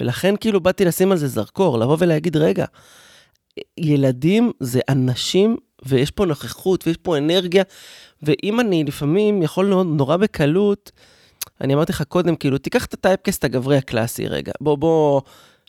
ולכן 0.00 0.34
כאילו 0.36 0.60
באתי 0.60 0.84
לשים 0.84 1.12
על 1.12 1.18
זה 1.18 1.28
זרקור, 1.28 1.78
לבוא 1.78 1.96
ולהגיד, 2.00 2.36
רגע, 2.36 2.64
ילדים 3.78 4.52
זה 4.60 4.80
אנשים, 4.88 5.56
ויש 5.86 6.10
פה 6.10 6.26
נוכחות, 6.26 6.86
ויש 6.86 6.96
פה 6.96 7.18
אנרגיה, 7.18 7.62
ואם 8.22 8.60
אני 8.60 8.84
לפעמים 8.84 9.42
יכול 9.42 9.66
נורא, 9.66 9.84
נורא 9.84 10.16
בקלות, 10.16 10.90
אני 11.60 11.74
אמרתי 11.74 11.92
לך 11.92 12.02
קודם, 12.02 12.36
כאילו, 12.36 12.58
תיקח 12.58 12.84
את 12.84 12.94
הטייפקסט 12.94 13.44
הגברי 13.44 13.76
הקלאסי 13.76 14.26
רגע, 14.26 14.52
בוא, 14.60 14.78
בוא, 14.78 15.20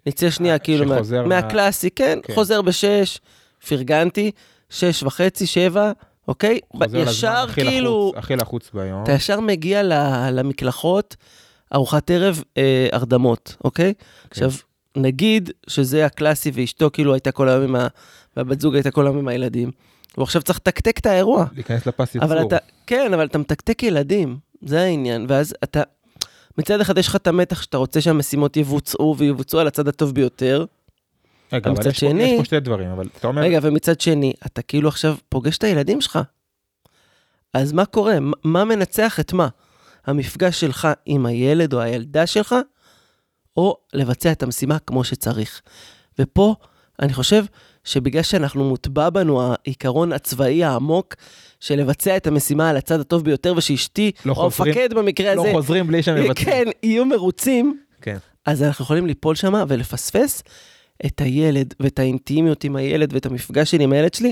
נצא 0.05 0.29
שנייה, 0.29 0.59
כאילו, 0.59 0.85
מה, 0.85 0.95
מה- 1.21 1.27
מהקלאסי, 1.27 1.89
כן, 1.89 2.19
כן. 2.23 2.33
חוזר 2.35 2.61
בשש, 2.61 3.19
פרגנתי, 3.67 4.31
שש 4.69 5.03
וחצי, 5.03 5.45
שבע, 5.45 5.91
אוקיי? 6.27 6.59
חוזר 6.71 6.85
לזמן 6.85 7.11
ישר 7.11 7.45
הכי 7.49 7.61
כאילו, 7.61 8.13
הכי 8.15 8.35
לחוץ 8.35 8.71
ביום. 8.73 9.03
אתה 9.03 9.11
ישר 9.11 9.39
מגיע 9.39 9.83
למקלחות, 10.31 11.15
ארוחת 11.73 12.11
ערב, 12.11 12.43
אה, 12.57 12.87
הרדמות, 12.91 13.55
אוקיי? 13.63 13.93
עכשיו, 14.31 14.51
נגיד 14.97 15.49
שזה 15.67 16.05
הקלאסי 16.05 16.51
ואשתו 16.53 16.89
כאילו 16.93 17.13
הייתה 17.13 17.31
כל 17.31 17.49
היום 17.49 17.63
עם 17.63 17.75
ה... 17.75 17.87
והבת 18.37 18.61
זוג 18.61 18.75
הייתה 18.75 18.91
כל 18.91 19.07
היום 19.07 19.17
עם 19.17 19.27
הילדים. 19.27 19.71
הוא 20.15 20.23
עכשיו 20.23 20.41
צריך 20.41 20.59
לתקתק 20.59 20.97
את 20.97 21.05
האירוע. 21.05 21.45
להיכנס 21.53 21.85
לפס 21.85 22.15
ייצור. 22.15 22.29
אבל 22.29 22.41
אתה, 22.47 22.57
כן, 22.87 23.13
אבל 23.13 23.25
אתה 23.25 23.37
מתקתק 23.37 23.83
ילדים, 23.83 24.37
זה 24.61 24.81
העניין. 24.81 25.25
ואז 25.29 25.55
אתה, 25.63 25.81
מצד 26.57 26.81
אחד 26.81 26.97
יש 26.97 27.07
לך 27.07 27.15
את 27.15 27.27
המתח 27.27 27.61
שאתה 27.61 27.77
רוצה 27.77 28.01
שהמשימות 28.01 28.57
יבוצעו 28.57 29.15
ויבוצעו 29.17 29.59
על 29.59 29.67
הצד 29.67 29.87
הטוב 29.87 30.13
ביותר. 30.13 30.65
רגע, 31.53 31.69
אבל 31.71 31.79
יש 31.79 31.85
פה- 31.87 31.93
שני- 31.93 32.23
יש 32.23 32.37
פה 32.37 32.45
שתי 32.45 32.59
דברים, 32.59 32.89
אבל 32.89 33.07
אתה 33.19 33.27
אומר, 33.27 33.41
רגע, 33.41 33.59
ומצד 33.61 34.01
שני, 34.01 34.33
אתה 34.45 34.61
כאילו 34.61 34.89
עכשיו 34.89 35.15
פוגש 35.29 35.57
את 35.57 35.63
הילדים 35.63 36.01
שלך. 36.01 36.19
אז 37.53 37.71
מה 37.73 37.85
קורה? 37.85 38.17
מה- 38.43 38.65
מנצח 38.65 39.19
את 39.19 39.33
מה? 39.33 39.47
המפגש 40.05 40.59
שלך 40.59 40.87
עם 41.05 41.25
הילד 41.25 41.73
או 41.73 41.79
הילדה 41.81 42.27
שלך, 42.27 42.55
או 43.57 43.77
לבצע 43.93 44.31
את 44.31 44.43
המשימה 44.43 44.79
כמו 44.79 45.03
שצריך. 45.03 45.61
ופה, 46.19 46.55
אני 47.01 47.13
חושב 47.13 47.45
שבגלל 47.83 48.23
שאנחנו 48.23 48.63
מוטבע 48.63 49.09
בנו 49.09 49.41
העיקרון 49.43 50.13
הצבאי 50.13 50.63
העמוק 50.63 51.13
של 51.59 51.75
לבצע 51.75 52.17
את 52.17 52.27
המשימה 52.27 52.69
על 52.69 52.77
הצד 52.77 52.99
הטוב 52.99 53.23
ביותר, 53.25 53.53
ושאשתי, 53.57 54.11
לא 54.25 54.33
או 54.33 54.43
המפקד 54.43 54.93
במקרה 54.93 55.35
לא 55.35 55.41
הזה, 55.41 55.51
חוזרים 55.53 55.87
בלי 55.87 56.03
שהם 56.03 56.15
מבצעים. 56.23 56.45
כן, 56.45 56.63
יהיו 56.83 57.05
מרוצים, 57.05 57.79
כן. 58.01 58.17
אז 58.45 58.63
אנחנו 58.63 58.83
יכולים 58.83 59.05
ליפול 59.07 59.35
שם 59.35 59.53
ולפספס 59.67 60.43
את 61.05 61.21
הילד 61.21 61.73
ואת 61.79 61.99
האינטימיות 61.99 62.63
עם 62.63 62.75
הילד 62.75 63.13
ואת 63.13 63.25
המפגש 63.25 63.71
שלי 63.71 63.83
עם 63.83 63.93
הילד 63.93 64.13
שלי, 64.13 64.31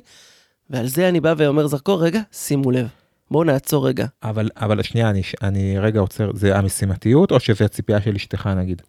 ועל 0.69 0.87
זה 0.87 1.09
אני 1.09 1.19
בא 1.19 1.33
ואומר 1.37 1.67
זרקור, 1.67 2.03
רגע, 2.03 2.21
שימו 2.31 2.71
לב, 2.71 2.87
בואו 3.31 3.43
נעצור 3.43 3.87
רגע. 3.87 4.05
אבל, 4.23 4.49
אבל 4.55 4.83
שנייה, 4.83 5.09
אני, 5.09 5.21
אני 5.41 5.79
רגע 5.79 5.99
עוצר, 5.99 6.31
זה 6.33 6.57
המשימתיות 6.57 7.31
או 7.31 7.39
שזה 7.39 7.65
הציפייה 7.65 8.01
של 8.01 8.15
אשתך 8.15 8.49
נגיד? 8.57 8.81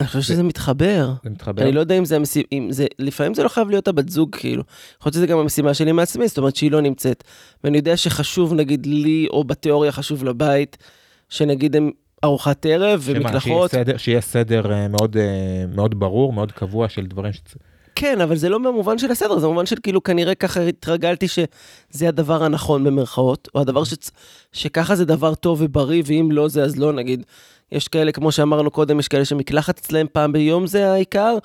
אני 0.00 0.08
חושב 0.08 0.20
שזה 0.20 0.42
מתחבר. 0.42 1.12
זה 1.24 1.30
מתחבר? 1.30 1.62
אני 1.62 1.72
לא 1.72 1.80
יודע 1.80 1.98
אם 1.98 2.04
זה 2.04 2.16
המשימה, 2.16 2.44
אם 2.52 2.68
זה, 2.70 2.86
לפעמים 2.98 3.34
זה 3.34 3.42
לא 3.42 3.48
חייב 3.48 3.70
להיות 3.70 3.88
הבת 3.88 4.08
זוג, 4.08 4.36
כאילו. 4.36 4.62
יכול 4.98 5.10
להיות 5.10 5.14
שזה 5.14 5.26
גם 5.26 5.38
המשימה 5.38 5.74
שלי 5.74 5.92
מעצמי, 5.92 6.28
זאת 6.28 6.38
אומרת 6.38 6.56
שהיא 6.56 6.70
לא 6.70 6.80
נמצאת. 6.80 7.24
ואני 7.64 7.78
יודע 7.78 7.96
שחשוב, 7.96 8.54
נגיד, 8.54 8.86
לי, 8.86 9.26
או 9.30 9.44
בתיאוריה 9.44 9.92
חשוב 9.92 10.24
לבית, 10.24 10.76
שנגיד 11.28 11.76
הם 11.76 11.90
ארוחת 12.24 12.66
ערב 12.66 13.00
ומקלחות. 13.04 13.70
שיהיה 13.70 13.84
סדר, 13.84 13.96
שיהיה 13.96 14.20
סדר 14.20 14.72
אה, 14.72 14.88
מאוד, 14.88 15.16
אה, 15.16 15.64
מאוד 15.74 16.00
ברור, 16.00 16.32
מאוד 16.32 16.52
קבוע 16.52 16.88
של 16.88 17.06
דברים 17.06 17.32
שצ... 17.32 17.54
כן, 17.94 18.20
אבל 18.20 18.36
זה 18.36 18.48
לא 18.48 18.58
במובן 18.58 18.98
של 18.98 19.10
הסדר, 19.10 19.38
זה 19.38 19.46
במובן 19.46 19.66
של 19.66 19.76
כאילו 19.82 20.02
כנראה 20.02 20.34
ככה 20.34 20.60
התרגלתי 20.60 21.26
שזה 21.28 22.08
הדבר 22.08 22.44
הנכון 22.44 22.84
במרכאות, 22.84 23.48
או 23.54 23.60
הדבר 23.60 23.84
ש... 23.84 23.94
שככה 24.52 24.96
זה 24.96 25.04
דבר 25.04 25.34
טוב 25.34 25.58
ובריא, 25.62 26.02
ואם 26.06 26.28
לא 26.32 26.48
זה 26.48 26.62
אז 26.62 26.78
לא, 26.78 26.92
נגיד. 26.92 27.24
יש 27.72 27.88
כאלה, 27.88 28.12
כמו 28.12 28.32
שאמרנו 28.32 28.70
קודם, 28.70 29.00
יש 29.00 29.08
כאלה 29.08 29.24
שמקלחת 29.24 29.78
אצלהם 29.78 30.06
פעם 30.12 30.32
ביום 30.32 30.66
זה 30.66 30.92
העיקר, 30.92 31.36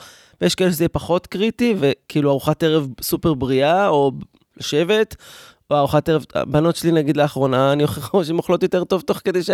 ויש 0.41 0.55
כאלה 0.55 0.72
שזה 0.72 0.84
יהיה 0.84 0.89
פחות 0.89 1.27
קריטי, 1.27 1.75
וכאילו 1.79 2.29
ארוחת 2.29 2.63
ערב 2.63 2.88
סופר 3.01 3.34
בריאה, 3.34 3.88
או 3.88 4.12
לשבת, 4.58 5.15
או 5.72 5.77
ארוחת 5.77 6.10
ערב, 6.10 6.25
הבנות 6.34 6.75
שלי 6.75 6.91
נגיד 6.91 7.17
לאחרונה, 7.17 7.74
אני 7.74 7.84
הוכיחה 7.84 8.24
שהן 8.25 8.38
אוכלות 8.38 8.63
יותר 8.63 8.84
טוב 8.84 9.01
תוך 9.01 9.22
כדי 9.24 9.44
ש... 9.44 9.50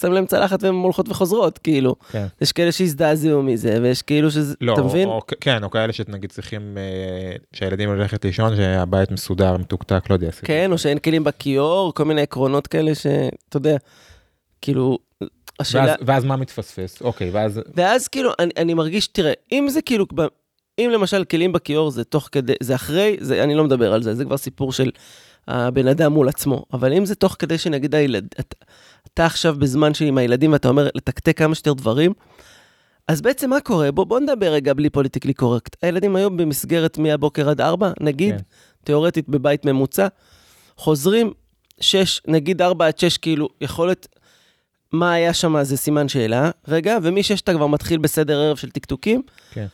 שם 0.00 0.12
להם 0.12 0.26
צלחת 0.26 0.62
והן 0.62 0.74
הולכות 0.74 1.08
וחוזרות, 1.08 1.58
כאילו. 1.58 1.96
כן. 2.10 2.26
יש 2.40 2.52
כאלה 2.52 2.72
שהזדעזעו 2.72 3.42
מזה, 3.42 3.78
ויש 3.82 4.02
כאילו 4.02 4.30
שזה, 4.30 4.54
לא, 4.60 4.72
אתה 4.72 4.82
מבין? 4.82 5.08
או, 5.08 5.20
כן, 5.40 5.64
או 5.64 5.70
כאלה 5.70 5.92
שנגיד 5.92 6.30
צריכים, 6.30 6.78
אה, 6.78 7.36
שהילדים 7.52 7.88
הולכת 7.88 8.24
לישון, 8.24 8.56
שהבית 8.56 9.10
מסודר, 9.10 9.56
מתוקתק, 9.56 10.04
לא 10.10 10.14
יודע. 10.14 10.30
כן, 10.30 10.72
או 10.72 10.78
שאין 10.78 10.98
כלים 10.98 11.24
בכיור, 11.24 11.94
כל 11.94 12.04
מיני 12.04 12.22
עקרונות 12.22 12.66
כאלה 12.66 12.94
שאתה 12.94 13.56
יודע, 13.56 13.76
כאילו, 14.60 14.98
השאלה... 15.60 15.84
ואז, 15.84 15.96
ואז 16.02 16.24
מה 16.24 16.36
מתפספס? 16.36 17.02
אוקיי, 17.02 17.30
ואז... 17.30 17.60
ואז 17.74 18.08
כאילו, 18.08 18.30
אני, 18.38 18.50
אני 18.56 18.74
מרגיש, 18.74 19.06
תראה, 19.06 19.32
אם 19.52 19.68
זה 19.68 19.82
כאילו, 19.82 20.06
אם 20.78 20.90
למשל 20.92 21.24
כלים 21.24 21.52
בכיור 21.52 21.90
זה 21.90 22.04
תוך 22.04 22.28
כדי, 22.32 22.52
זה 22.62 22.74
אחרי, 22.74 23.16
זה, 23.20 23.44
אני 23.44 23.54
לא 23.54 23.64
מדבר 23.64 23.92
על 23.92 24.02
זה, 24.02 24.14
זה 24.14 24.24
כבר 24.24 24.36
סיפור 24.36 24.72
של 24.72 24.90
הבן 25.48 25.88
אדם 25.88 26.12
מול 26.12 26.28
עצמו. 26.28 26.64
אבל 26.72 26.92
אם 26.92 27.04
זה 27.04 27.14
תוך 27.14 27.36
כדי 27.38 27.58
שנגיד 27.58 27.94
הילד, 27.94 28.28
אתה, 29.14 29.26
עכשיו 29.26 29.56
בזמן 29.58 29.94
שעם 29.94 30.18
הילדים 30.18 30.52
ואתה 30.52 30.68
אומר 30.68 30.88
לתקתק 30.94 31.38
כמה 31.38 31.54
שיותר 31.54 31.72
דברים, 31.72 32.12
אז 33.08 33.20
בעצם 33.20 33.50
מה 33.50 33.60
קורה? 33.60 33.92
בוא, 33.92 34.04
בוא 34.04 34.20
נדבר 34.20 34.52
רגע 34.52 34.74
בלי 34.74 34.90
פוליטיקלי 34.90 35.34
קורקט. 35.34 35.76
הילדים 35.82 36.16
היום 36.16 36.36
במסגרת 36.36 36.98
מהבוקר 36.98 37.50
עד 37.50 37.60
ארבע, 37.60 37.92
נגיד, 38.00 38.34
כן. 38.34 38.38
כן. 38.38 38.44
תיאורטית 38.84 39.28
בבית 39.28 39.64
ממוצע, 39.64 40.06
חוזרים 40.76 41.32
שש, 41.80 42.20
נגיד 42.26 42.62
ארבע 42.62 42.86
עד 42.86 42.98
שש, 42.98 43.16
כאילו, 43.16 43.48
יכולת, 43.60 44.06
מה 44.92 45.12
היה 45.12 45.34
שם 45.34 45.62
זה 45.62 45.76
סימן 45.76 46.08
שאלה, 46.08 46.50
רגע, 46.68 46.98
ומשש 47.02 47.40
אתה 47.40 47.52
כבר 47.52 47.66
מתחיל 47.66 47.98
בסדר 47.98 48.40
ערב 48.40 48.56
של 48.56 48.70
טקטוקים, 48.70 49.22
כן. 49.50 49.66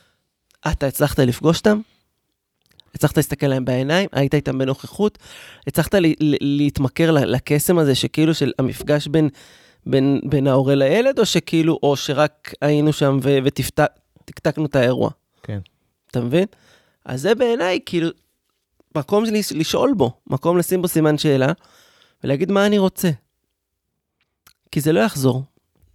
אתה 0.71 0.87
הצלחת 0.87 1.19
לפגוש 1.19 1.57
אותם? 1.57 1.81
הצלחת 2.95 3.17
להסתכל 3.17 3.47
להם 3.47 3.65
בעיניים? 3.65 4.09
היית 4.11 4.35
איתם 4.35 4.57
בנוכחות? 4.57 5.17
הצלחת 5.67 5.95
להתמכר 6.41 7.11
לקסם 7.11 7.77
הזה 7.77 7.95
שכאילו 7.95 8.33
של 8.33 8.51
המפגש 8.59 9.07
בין, 9.07 9.29
בין, 9.85 10.21
בין 10.23 10.47
ההורה 10.47 10.75
לילד, 10.75 11.19
או 11.19 11.25
שכאילו, 11.25 11.79
או 11.83 11.95
שרק 11.95 12.53
היינו 12.61 12.93
שם 12.93 13.19
ו- 13.23 13.37
וטקטקנו 13.43 14.65
את 14.65 14.75
האירוע? 14.75 15.09
כן. 15.43 15.59
אתה 16.11 16.21
מבין? 16.21 16.45
אז 17.05 17.21
זה 17.21 17.35
בעיניי 17.35 17.79
כאילו 17.85 18.09
מקום 18.95 19.23
לשאול 19.55 19.93
בו, 19.97 20.11
מקום 20.27 20.57
לשים 20.57 20.81
בו 20.81 20.87
סימן 20.87 21.17
שאלה, 21.17 21.51
ולהגיד 22.23 22.51
מה 22.51 22.65
אני 22.65 22.77
רוצה. 22.77 23.09
כי 24.71 24.81
זה 24.81 24.91
לא 24.91 24.99
יחזור 24.99 25.43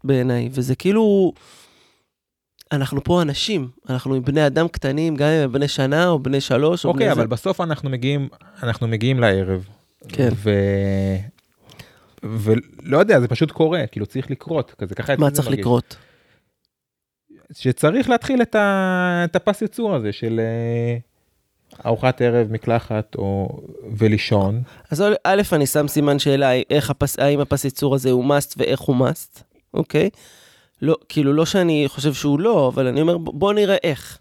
בעיניי, 0.04 0.49
וזה 0.52 0.75
כאילו... 0.75 1.33
אנחנו 2.73 3.05
פה 3.05 3.23
אנשים, 3.23 3.69
אנחנו 3.89 4.23
בני 4.23 4.47
אדם 4.47 4.69
קטנים, 4.69 5.17
גם 5.17 5.27
אם 5.29 5.43
הם 5.43 5.53
בני 5.53 5.69
שנה 5.69 6.09
או 6.09 6.19
בני 6.19 6.41
שלוש 6.41 6.85
אוקיי, 6.85 7.07
זה. 7.07 7.12
אבל 7.12 7.27
בסוף 7.27 7.61
אנחנו 7.61 7.91
מגיעים, 7.91 8.29
אנחנו 8.62 8.89
מגיעים 8.89 9.21
לערב. 9.21 9.69
כן. 10.09 10.29
ו... 10.35 10.50
ולא 12.23 12.99
יודע, 12.99 13.21
זה 13.21 13.29
פשוט 13.29 13.50
קורה, 13.50 13.87
כאילו 13.87 14.07
צריך 14.07 14.31
לקרות, 14.31 14.75
כזה 14.79 14.95
ככה 14.95 15.17
מה 15.17 15.29
זה 15.29 15.35
צריך 15.35 15.47
מרגיש. 15.49 15.61
לקרות? 15.61 15.97
שצריך 17.53 18.09
להתחיל 18.09 18.43
את, 18.43 18.55
ה... 18.55 19.23
את 19.25 19.37
הפס 19.37 19.62
ייצור 19.62 19.95
הזה 19.95 20.12
של 20.12 20.41
אה, 20.41 20.97
ארוחת 21.87 22.21
ערב, 22.21 22.53
מקלחת 22.53 23.15
או... 23.15 23.61
ולישון. 23.97 24.62
אז 24.91 25.05
א', 25.25 25.43
אני 25.53 25.67
שם 25.67 25.89
סימן 25.89 26.19
שאלה, 26.19 26.50
איך 26.71 26.91
הפס, 26.91 27.19
האם 27.19 27.41
הפס 27.41 27.65
ייצור 27.65 27.95
הזה 27.95 28.11
הוא 28.11 28.25
must 28.25 28.55
ואיך 28.57 28.81
הוא 28.81 28.97
must, 28.97 29.43
אוקיי? 29.75 30.11
לא, 30.83 30.97
כאילו, 31.09 31.33
לא 31.33 31.47
שאני 31.47 31.85
חושב 31.89 32.15
שהוא 32.15 32.41
לא, 32.41 32.69
אבל 32.69 32.87
אני 32.87 33.01
אומר, 33.01 33.19
בוא 33.19 33.53
נראה 33.53 33.77
איך. 33.83 34.19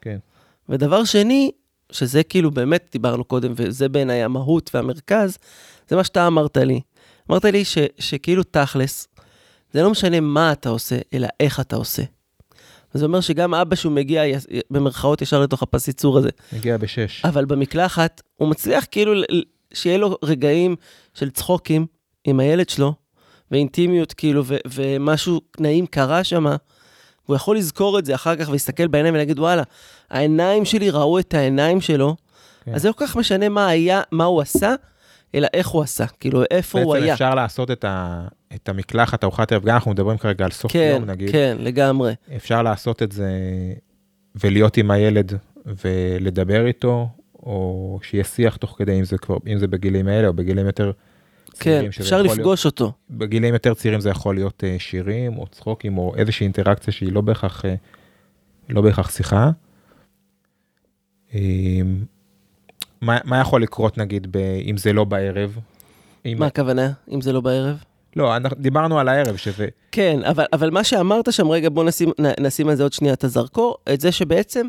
כן. 0.00 0.18
ודבר 0.68 1.04
שני, 1.04 1.50
שזה 1.92 2.22
כאילו 2.22 2.50
באמת 2.50 2.88
דיברנו 2.92 3.24
קודם, 3.24 3.52
וזה 3.56 3.88
בעיניי 3.88 4.22
המהות 4.22 4.70
והמרכז, 4.74 5.38
זה 5.88 5.96
מה 5.96 6.04
שאתה 6.04 6.26
אמרת 6.26 6.56
לי. 6.56 6.80
אמרת 7.30 7.44
לי 7.44 7.64
ש, 7.64 7.78
שכאילו 7.98 8.42
תכלס, 8.42 9.08
זה 9.72 9.82
לא 9.82 9.90
משנה 9.90 10.20
מה 10.20 10.52
אתה 10.52 10.68
עושה, 10.68 10.98
אלא 11.14 11.28
איך 11.40 11.60
אתה 11.60 11.76
עושה. 11.76 12.02
זה 12.94 13.04
אומר 13.04 13.20
שגם 13.20 13.54
אבא 13.54 13.76
שהוא 13.76 13.92
מגיע 13.92 14.22
במרכאות 14.70 15.22
ישר 15.22 15.40
לתוך 15.40 15.62
הפס 15.62 15.88
ייצור 15.88 16.18
הזה. 16.18 16.30
מגיע 16.52 16.76
בשש. 16.76 17.24
אבל 17.24 17.44
במקלחת, 17.44 18.22
הוא 18.36 18.48
מצליח 18.48 18.86
כאילו 18.90 19.12
שיהיה 19.74 19.98
לו 19.98 20.16
רגעים 20.24 20.76
של 21.14 21.30
צחוקים 21.30 21.86
עם 22.24 22.40
הילד 22.40 22.68
שלו, 22.68 22.94
ואינטימיות 23.50 24.12
כאילו, 24.12 24.42
ו- 24.46 24.56
ומשהו 24.66 25.40
נעים 25.58 25.86
קרה 25.86 26.24
שם, 26.24 26.46
והוא 27.26 27.36
יכול 27.36 27.56
לזכור 27.56 27.98
את 27.98 28.04
זה 28.04 28.14
אחר 28.14 28.36
כך 28.36 28.48
ולהסתכל 28.48 28.86
בעיניים 28.86 29.14
ולהגיד, 29.14 29.38
וואלה, 29.38 29.62
העיניים 30.10 30.64
שלי 30.64 30.90
ראו 30.90 31.18
את 31.18 31.34
העיניים 31.34 31.80
שלו, 31.80 32.16
כן. 32.64 32.74
אז 32.74 32.82
זה 32.82 32.88
לא 32.88 32.92
כל 32.92 33.06
כך 33.06 33.16
משנה 33.16 33.48
מה 33.48 33.68
היה, 33.68 34.02
מה 34.12 34.24
הוא 34.24 34.40
עשה, 34.40 34.74
אלא 35.34 35.48
איך 35.54 35.68
הוא 35.68 35.82
עשה, 35.82 36.06
כאילו, 36.06 36.42
איפה 36.50 36.80
הוא 36.80 36.92
בעצם 36.92 37.04
היה. 37.04 37.14
אפשר 37.14 37.34
לעשות 37.34 37.70
את, 37.70 37.84
ה... 37.84 38.26
את 38.54 38.68
המקלחת, 38.68 39.24
ארוחת 39.24 39.52
ערב, 39.52 39.64
גם 39.64 39.74
אנחנו 39.74 39.90
מדברים 39.90 40.18
כרגע 40.18 40.44
על 40.44 40.50
סוף 40.50 40.72
כן, 40.72 40.96
יום 41.00 41.10
נגיד. 41.10 41.30
כן, 41.30 41.56
לגמרי. 41.60 42.14
אפשר 42.36 42.62
לעשות 42.62 43.02
את 43.02 43.12
זה 43.12 43.30
ולהיות 44.34 44.76
עם 44.76 44.90
הילד 44.90 45.32
ולדבר 45.66 46.66
איתו, 46.66 47.08
או 47.34 47.98
שיהיה 48.02 48.24
שיח 48.24 48.56
תוך 48.56 48.74
כדי, 48.78 48.98
אם 48.98 49.04
זה 49.04 49.18
כבר, 49.18 49.36
אם 49.52 49.58
זה 49.58 49.66
בגילים 49.68 50.08
האלה 50.08 50.28
או 50.28 50.32
בגילים 50.32 50.66
יותר 50.66 50.92
כן, 51.58 51.84
אפשר 51.86 52.04
יכול 52.04 52.18
להיות- 52.22 52.38
לפגוש 52.38 52.66
אותו. 52.66 52.92
בגילים 53.10 53.54
יותר 53.54 53.74
צעירים 53.74 54.00
זה 54.00 54.10
יכול 54.10 54.34
להיות 54.34 54.64
אה, 54.64 54.76
שירים 54.78 55.38
או 55.38 55.46
צחוקים 55.46 55.98
או 55.98 56.12
איזושהי 56.16 56.44
אינטראקציה 56.44 56.92
שהיא 56.92 57.12
לא 57.12 57.20
בהכרח, 57.20 57.64
אה, 57.64 57.74
לא 58.68 58.80
בהכרח 58.82 59.10
שיחה. 59.10 59.50
אה, 61.34 61.40
מה, 63.00 63.18
מה 63.24 63.40
יכול 63.40 63.62
לקרות 63.62 63.98
נגיד 63.98 64.26
ב, 64.30 64.36
אם 64.64 64.76
זה 64.76 64.92
לא 64.92 65.04
בערב? 65.04 65.58
אם, 66.26 66.36
מה 66.38 66.46
הכוונה, 66.46 66.92
אם 67.12 67.20
זה 67.20 67.32
לא 67.32 67.40
בערב? 67.40 67.76
לא, 68.16 68.36
אנחנו, 68.36 68.56
דיברנו 68.60 68.98
על 68.98 69.08
הערב 69.08 69.36
שזה, 69.36 69.68
כן, 69.92 70.20
אבל, 70.24 70.44
אבל 70.52 70.70
מה 70.70 70.84
שאמרת 70.84 71.32
שם, 71.32 71.48
רגע, 71.50 71.68
בוא 71.68 71.84
נשים, 71.84 72.10
נשים 72.40 72.68
על 72.68 72.74
זה 72.74 72.82
עוד 72.82 72.92
שנייה 72.92 73.14
את 73.14 73.24
הזרקור, 73.24 73.76
את 73.92 74.00
זה 74.00 74.12
שבעצם 74.12 74.66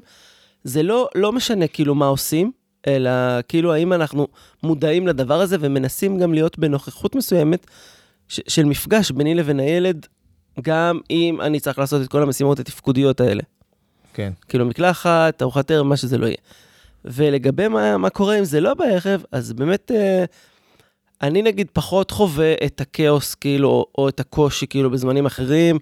זה 0.63 0.83
לא, 0.83 1.07
לא 1.15 1.31
משנה 1.31 1.67
כאילו 1.67 1.95
מה 1.95 2.05
עושים, 2.05 2.51
אלא 2.87 3.11
כאילו 3.47 3.73
האם 3.73 3.93
אנחנו 3.93 4.27
מודעים 4.63 5.07
לדבר 5.07 5.41
הזה 5.41 5.57
ומנסים 5.59 6.19
גם 6.19 6.33
להיות 6.33 6.59
בנוכחות 6.59 7.15
מסוימת 7.15 7.67
ש, 8.27 8.39
של 8.47 8.65
מפגש 8.65 9.11
ביני 9.11 9.35
לבין 9.35 9.59
הילד, 9.59 10.05
גם 10.61 10.99
אם 11.09 11.41
אני 11.41 11.59
צריך 11.59 11.79
לעשות 11.79 12.01
את 12.01 12.07
כל 12.07 12.23
המשימות 12.23 12.59
התפקודיות 12.59 13.21
האלה. 13.21 13.43
כן, 14.13 14.31
כאילו 14.49 14.65
מקלחת, 14.65 15.41
ארוחת 15.41 15.71
ערב, 15.71 15.85
מה 15.85 15.97
שזה 15.97 16.17
לא 16.17 16.25
יהיה. 16.25 16.37
ולגבי 17.05 17.67
מה, 17.67 17.97
מה 17.97 18.09
קורה 18.09 18.39
אם 18.39 18.43
זה 18.43 18.61
לא 18.61 18.73
בערב, 18.73 19.23
אז 19.31 19.53
באמת, 19.53 19.91
אה, 19.91 20.25
אני 21.21 21.41
נגיד 21.41 21.67
פחות 21.73 22.11
חווה 22.11 22.53
את 22.65 22.81
הכאוס, 22.81 23.35
כאילו, 23.35 23.69
או, 23.69 23.85
או 23.97 24.09
את 24.09 24.19
הקושי, 24.19 24.67
כאילו, 24.67 24.89
בזמנים 24.89 25.25
אחרים, 25.25 25.79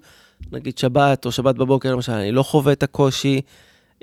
נגיד 0.51 0.77
שבת 0.77 1.25
או 1.25 1.31
שבת 1.31 1.55
בבוקר, 1.55 1.91
למשל, 1.91 2.12
אני 2.12 2.31
לא 2.31 2.43
חווה 2.43 2.73
את 2.73 2.83
הקושי. 2.83 3.41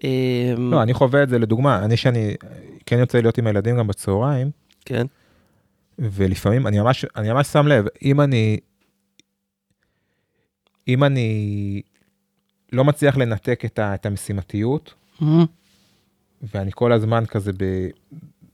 אה, 0.05 0.55
לא, 0.57 0.83
אני 0.83 0.95
חווה 0.95 1.23
את 1.23 1.29
זה 1.29 1.39
לדוגמה, 1.39 1.85
אני 1.85 1.97
שאני 1.97 2.35
כן 2.87 2.99
יוצא 2.99 3.21
להיות 3.21 3.39
עם 3.39 3.47
הילדים 3.47 3.79
גם 3.79 3.87
בצהריים, 3.87 4.51
כן, 4.85 5.07
ולפעמים 5.99 6.67
אני 6.67 6.81
ממש, 6.81 7.05
אני 7.17 7.33
ממש 7.33 7.47
שם 7.47 7.67
לב, 7.67 7.87
אם 8.03 8.21
אני, 8.21 8.59
אם 10.89 11.05
אני 11.05 11.83
לא 12.73 12.85
מצליח 12.85 13.17
לנתק 13.17 13.65
את, 13.65 13.79
ה, 13.79 13.95
את 13.95 14.07
המשימתיות, 14.07 14.95
מהמם, 15.21 15.45
ואני 16.55 16.71
כל 16.75 16.93
הזמן 16.93 17.27
כזה 17.27 17.53
ב, 17.53 17.89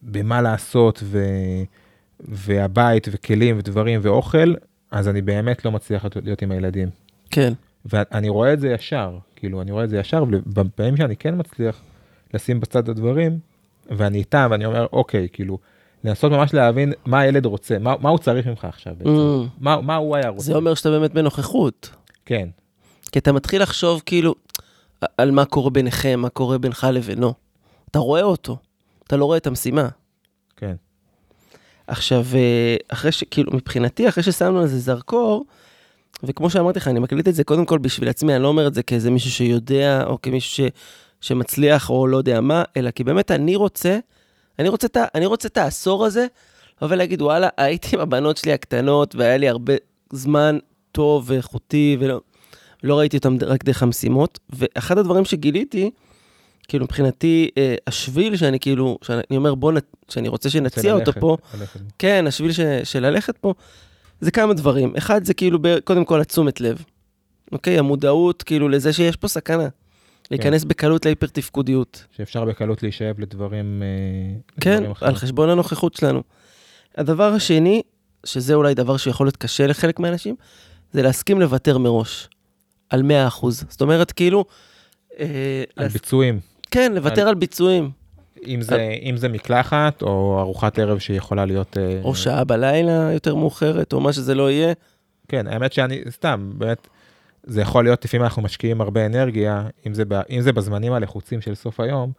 במה 0.02 0.42
לעשות, 0.42 1.00
ו, 1.05 1.24
והבית, 2.20 3.09
וכלים, 3.12 3.59
ודברים, 3.59 4.00
ואוכל, 4.02 4.55
אז 4.90 5.09
אני 5.09 5.22
באמת 5.22 5.64
לא 5.64 5.72
מצליח 5.72 6.07
להיות 6.22 6.42
עם 6.42 6.50
הילדים. 6.50 6.88
כן, 7.31 7.52
ואני 7.85 8.29
רואה 8.29 8.53
את 8.53 8.61
זה 8.61 8.68
ישר, 8.68 9.18
כאילו, 9.37 9.62
אני 9.62 9.71
רואה 9.73 9.85
את 9.85 9.90
זה 9.90 9.99
ישר, 9.99 10.25
ובפעמים 10.29 10.97
שאני 10.97 11.16
כן 11.16 11.35
מצליח 11.38 11.81
לשים 12.35 12.61
בצד 12.61 12.88
הדברים, 12.88 13.38
ואני 13.90 14.18
איתם, 14.18 14.49
ואני 14.51 14.64
אומר, 14.66 14.87
אוקיי, 14.92 15.29
כאילו, 15.33 15.59
לנסות 16.05 16.33
ממש 16.33 16.55
להבין 16.55 16.92
מה 17.07 17.21
הילד 17.21 17.47
רוצה, 17.47 17.79
מה, 17.79 17.95
מה 18.01 18.11
הוא 18.11 18.18
צריך 18.18 18.47
ממך 18.47 18.64
עכשיו 18.64 18.95
בעצם, 18.99 19.11
Mm. 19.11 19.49
מה, 19.61 19.81
מה 19.81 19.97
הוא 19.97 20.16
היה 20.16 20.29
רוצה. 20.29 20.45
זה 20.45 20.55
אומר 20.55 20.75
שאתה 20.75 20.90
באמת 20.90 21.12
בנוכחות. 21.12 21.90
כן, 22.27 22.49
כי 23.12 23.18
אתה 23.18 23.33
מתחיל 23.33 23.62
לחשוב 23.62 24.03
כאילו 24.07 24.35
על 25.18 25.31
מה 25.31 25.45
קורה 25.45 25.71
ביניכם, 25.71 26.21
מה 26.21 26.29
קורה 26.29 26.59
בינך 26.59 26.87
לבינו. 26.92 27.35
אתה 27.90 27.99
רואה 27.99 28.23
אותו, 28.23 28.57
אתה 29.07 29.16
לא 29.16 29.25
רואה 29.25 29.37
את 29.37 29.47
המשימה. 29.47 29.88
כן, 30.57 30.75
עכשיו, 31.87 32.25
אה, 32.35 32.77
אחרי 32.88 33.12
ש... 33.12 33.25
כאילו, 33.31 33.53
מבחינתי, 33.53 34.09
אחרי 34.09 34.23
ששמנו 34.23 34.61
על 34.61 34.66
זה 34.66 34.79
זרקור, 34.79 35.45
וכמו 36.22 36.51
שאמרתי 36.51 36.79
לך, 36.79 36.88
אני 36.88 37.01
מקליט 37.01 37.29
את 37.29 37.35
זה 37.35 37.44
קודם 37.44 37.66
כל 37.66 37.79
בשביל 37.79 38.09
עצמי, 38.09 38.35
אני 38.35 38.42
לא 38.42 38.48
אומר 38.48 38.66
את 38.66 38.75
זה 38.75 38.83
כאיזה 38.83 39.11
מישהו 39.11 39.31
שיודע, 39.31 40.05
או 40.07 40.22
כמישהו 40.22 40.64
ש... 40.66 40.70
שמצליח, 41.22 41.90
או 41.90 42.07
לא 42.07 42.16
יודע 42.16 42.40
מה, 42.40 42.62
אלא 42.77 42.90
כי 42.90 43.05
באמת 43.05 43.31
אני 43.31 43.57
רוצה, 43.57 43.98
אני 44.59 44.68
רוצה 44.68 44.87
את. 44.87 44.96
אני 45.14 45.27
רוצה 45.27 45.48
את 45.48 45.57
העשור 45.57 46.05
הזה, 46.05 46.27
לבוא 46.83 46.94
ולהגיד, 46.94 47.22
וואלה, 47.22 47.48
הייתי 47.57 47.96
עם 47.96 48.01
הבנות 48.01 48.37
שלי 48.37 48.53
הקטנות, 48.53 49.14
והיה 49.14 49.37
לי 49.37 49.48
הרבה 49.48 49.72
זמן 50.12 50.59
טוב 50.92 51.25
ואיכותי, 51.27 51.96
ולא 52.01 52.20
לא 52.83 52.98
ראיתי 52.98 53.16
אותם 53.16 53.37
רק 53.42 53.64
דרך 53.64 53.83
המשימות. 53.83 54.38
ואחד 54.51 54.98
הדברים 54.98 55.25
שגיליתי, 55.25 55.90
כאילו 56.68 56.85
מבחינתי, 56.85 57.51
אה, 57.59 57.75
השביל 57.87 58.37
שאני 58.37 58.61
כאילו, 58.61 58.98
שאני 59.03 59.37
אומר, 59.37 59.55
בוא, 59.55 59.72
נ... 59.72 59.77
שאני 60.09 60.29
רוצה 60.29 60.51
שנציע 60.51 60.94
אותו 60.94 61.12
פה, 61.12 61.37
ללכת. 61.61 61.81
כן, 61.98 62.27
השביל 62.27 62.53
ש, 62.53 62.61
של 62.85 63.07
ללכת 63.07 63.38
פה, 63.38 63.55
זה 64.22 64.30
כמה 64.30 64.54
דברים. 64.54 64.92
אחד, 64.98 65.24
זה 65.24 65.35
כאילו, 65.35 65.58
ב, 65.62 65.78
קודם 65.80 66.04
כל, 66.04 66.20
התשומת 66.20 66.61
לב. 66.61 66.85
אוקיי? 67.52 67.78
המודעות, 67.78 68.42
כאילו, 68.42 68.68
לזה 68.68 68.92
שיש 68.92 69.16
פה 69.16 69.28
סכנה. 69.28 69.68
להיכנס 70.30 70.64
בקלות 70.64 71.04
להיפר 71.06 71.26
תפקודיות. 71.26 72.04
שאפשר 72.16 72.44
בקלות 72.44 72.82
להישאב 72.82 73.20
לדברים, 73.20 73.82
אה, 73.82 74.40
כן, 74.61 74.70
לדברים 74.72 74.90
אחרים. 74.90 75.08
על 75.08 75.14
חשבון 75.16 75.48
הנוכחות 75.50 75.94
שלנו. 75.94 76.22
הדבר 76.96 77.32
השני, 77.32 77.82
שזה 78.24 78.54
אולי 78.54 78.74
דבר 78.74 78.96
שיכול 78.96 79.26
להיות 79.26 79.37
קשה 79.37 79.66
לחלק 79.66 79.98
מהאנשים, 80.00 80.35
זה 80.92 81.02
להסכים 81.02 81.40
לוותר 81.40 81.78
מראש. 81.78 82.28
על 82.90 83.02
100%. 83.02 83.46
זאת 83.68 83.80
אומרת, 83.80 84.12
כאילו... 84.12 84.44
אה, 85.20 85.26
על 85.76 85.85
להס... 85.85 85.92
ביצועים, 85.92 86.40
כן, 86.70 86.92
לוותר 86.94 87.22
על- 87.22 87.28
על 87.28 87.35
ביצועים. 87.35 87.90
אם 88.46 88.62
זה, 88.62 88.96
אם 89.02 89.16
זה 89.16 89.28
מקלחת, 89.28 90.02
או 90.02 90.40
ארוחת 90.40 90.78
ערב 90.78 90.98
שיכולה 90.98 91.44
להיות... 91.44 91.78
אה, 91.78 92.00
או 92.05 92.14
שעה 92.14 92.44
בלילה 92.44 93.11
יותר 93.12 93.35
מאוחרת, 93.35 93.92
או 93.92 94.00
מה 94.00 94.12
שזה 94.12 94.35
לא 94.35 94.50
יהיה. 94.50 94.72
כן, 95.28 95.46
האמת 95.46 95.72
שאני, 95.72 96.00
סתם, 96.11 96.50
באמת, 96.55 96.88
זה 97.42 97.61
יכול 97.61 97.85
להיות, 97.85 98.05
לפעמים 98.05 98.24
אנחנו 98.24 98.42
משקיעים 98.42 98.81
הרבה 98.81 99.07
אנרגיה, 99.07 99.66
אם 99.87 99.94
זה, 99.94 100.05
ב, 100.09 100.20
אם 100.31 100.40
זה 100.40 100.52
בזמנים 100.52 100.92
הלחוצים 100.92 101.40
של 101.40 101.55
סוף 101.55 101.81
היום, 101.81 102.12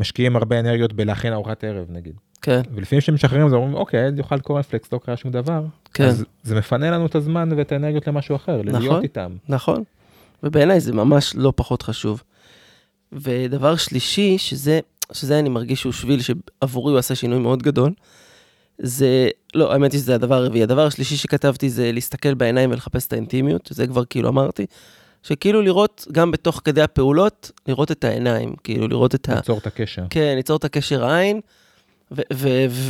משקיעים 0.00 0.36
הרבה 0.36 0.60
אנרגיות 0.60 0.92
בלהכין 0.92 1.32
ארוחת 1.32 1.64
ערב, 1.64 1.86
נגיד. 1.88 2.14
כן, 2.42 2.60
ולפעמים 2.74 3.00
כשמשחררים, 3.00 3.48
זה 3.48 3.56
אומרים, 3.56 3.74
אוקיי, 3.74 4.00
הילד 4.00 4.18
יאכל 4.18 4.40
קורנפלקס, 4.40 4.92
לא 4.92 5.00
קרה 5.04 5.16
שום 5.16 5.30
דבר. 5.30 5.64
כן. 5.94 6.04
אז 6.04 6.24
זה 6.42 6.54
מפנה 6.54 6.90
לנו 6.90 7.06
את 7.06 7.14
הזמן 7.14 7.48
ואת 7.56 7.72
האנרגיות 7.72 8.06
למשהו 8.06 8.36
אחר, 8.36 8.62
נכון. 8.64 8.80
להיות 8.80 9.02
איתם. 9.02 9.32
נכון. 9.48 9.82
ובעיניי 10.42 10.80
זה 10.80 10.92
ממש 10.92 11.32
לא 11.36 11.52
פחות 11.56 11.82
חשוב. 11.82 12.22
ודבר 13.12 13.76
שלישי, 13.76 14.38
שזה, 14.38 14.80
שזה 15.14 15.38
אני 15.38 15.48
מרגיש 15.48 15.80
שהוא 15.80 15.92
שביל 15.92 16.20
שעבורי 16.22 16.92
הוא 16.92 16.98
עשה 16.98 17.14
שינוי 17.14 17.38
מאוד 17.38 17.62
גדול, 17.62 17.92
זה, 18.78 19.28
לא, 19.54 19.72
האמת 19.72 19.92
היא 19.92 20.00
שזה 20.00 20.14
הדבר 20.14 20.34
הרביעי. 20.34 20.62
הדבר 20.62 20.86
השלישי 20.86 21.16
שכתבתי 21.16 21.70
זה 21.70 21.92
להסתכל 21.92 22.34
בעיניים 22.34 22.70
ולחפש 22.70 23.06
את 23.06 23.12
האינטימיות, 23.12 23.66
שזה 23.66 23.86
כבר 23.86 24.04
כאילו 24.04 24.28
אמרתי, 24.28 24.66
שכאילו 25.22 25.62
לראות 25.62 26.06
גם 26.12 26.30
בתוך 26.30 26.60
כדי 26.64 26.82
הפעולות, 26.82 27.50
לראות 27.68 27.90
את 27.90 28.04
העיניים, 28.04 28.54
כאילו 28.64 28.88
לראות 28.88 29.14
את 29.14 29.28
ה... 29.28 29.34
ליצור 29.34 29.58
את 29.58 29.66
הקשר. 29.66 30.02
כן, 30.10 30.32
ליצור 30.36 30.56
את 30.56 30.64
הקשר 30.64 31.04
העין, 31.04 31.40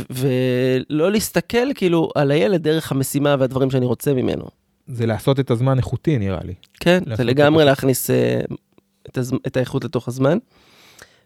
ולא 0.09 1.11
להסתכל 1.11 1.73
כאילו 1.75 2.09
על 2.15 2.31
הילד 2.31 2.63
דרך 2.63 2.91
המשימה 2.91 3.35
והדברים 3.39 3.71
שאני 3.71 3.85
רוצה 3.85 4.13
ממנו. 4.13 4.45
זה 4.87 5.05
לעשות 5.05 5.39
את 5.39 5.51
הזמן 5.51 5.77
איכותי, 5.77 6.17
נראה 6.17 6.43
לי. 6.43 6.53
כן, 6.79 6.99
זה 7.07 7.13
את 7.13 7.19
לגמרי 7.19 7.63
הפשוט. 7.63 7.69
להכניס 7.69 8.09
אה, 8.09 8.41
את, 9.09 9.17
הז... 9.17 9.33
את 9.47 9.57
האיכות 9.57 9.83
לתוך 9.83 10.07
הזמן. 10.07 10.37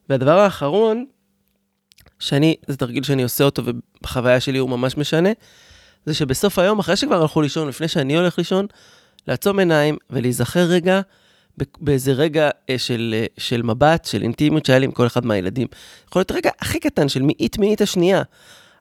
והדבר 0.10 0.40
האחרון, 0.40 1.06
שאני, 2.20 2.56
זה 2.68 2.78
תרגיל 2.78 3.04
שאני 3.04 3.24
עושה 3.24 3.44
אותו 3.44 3.62
ובחוויה 3.66 4.40
שלי 4.40 4.58
הוא 4.58 4.70
ממש 4.70 4.98
משנה, 4.98 5.30
זה 6.06 6.14
שבסוף 6.14 6.60
היום, 6.60 6.80
אחרי 6.80 6.96
שכבר 6.96 7.22
הלכו 7.22 7.42
לישון, 7.42 7.68
לפני 7.68 7.88
שאני 7.88 8.18
הולך 8.18 8.38
לישון, 8.38 8.66
לעצום 9.28 9.60
עיניים 9.60 9.98
ולהיזכר 10.10 10.64
רגע 10.64 11.02
באיזה 11.82 12.12
רגע 12.12 12.50
אה, 12.70 12.78
של, 12.78 13.16
אה, 13.18 13.26
של 13.38 13.62
מבט, 13.62 14.06
של 14.06 14.22
אינטימיות 14.22 14.66
שהיה 14.66 14.80
לי 14.80 14.86
עם 14.86 14.92
כל 14.92 15.08
אחד 15.08 15.26
מהילדים. 15.26 15.68
יכול 16.08 16.20
להיות 16.20 16.32
רגע 16.32 16.50
הכי 16.60 16.80
קטן 16.80 17.10
של 17.10 17.22
מאית 17.22 17.58
מאית 17.58 17.82
השנייה, 17.82 18.22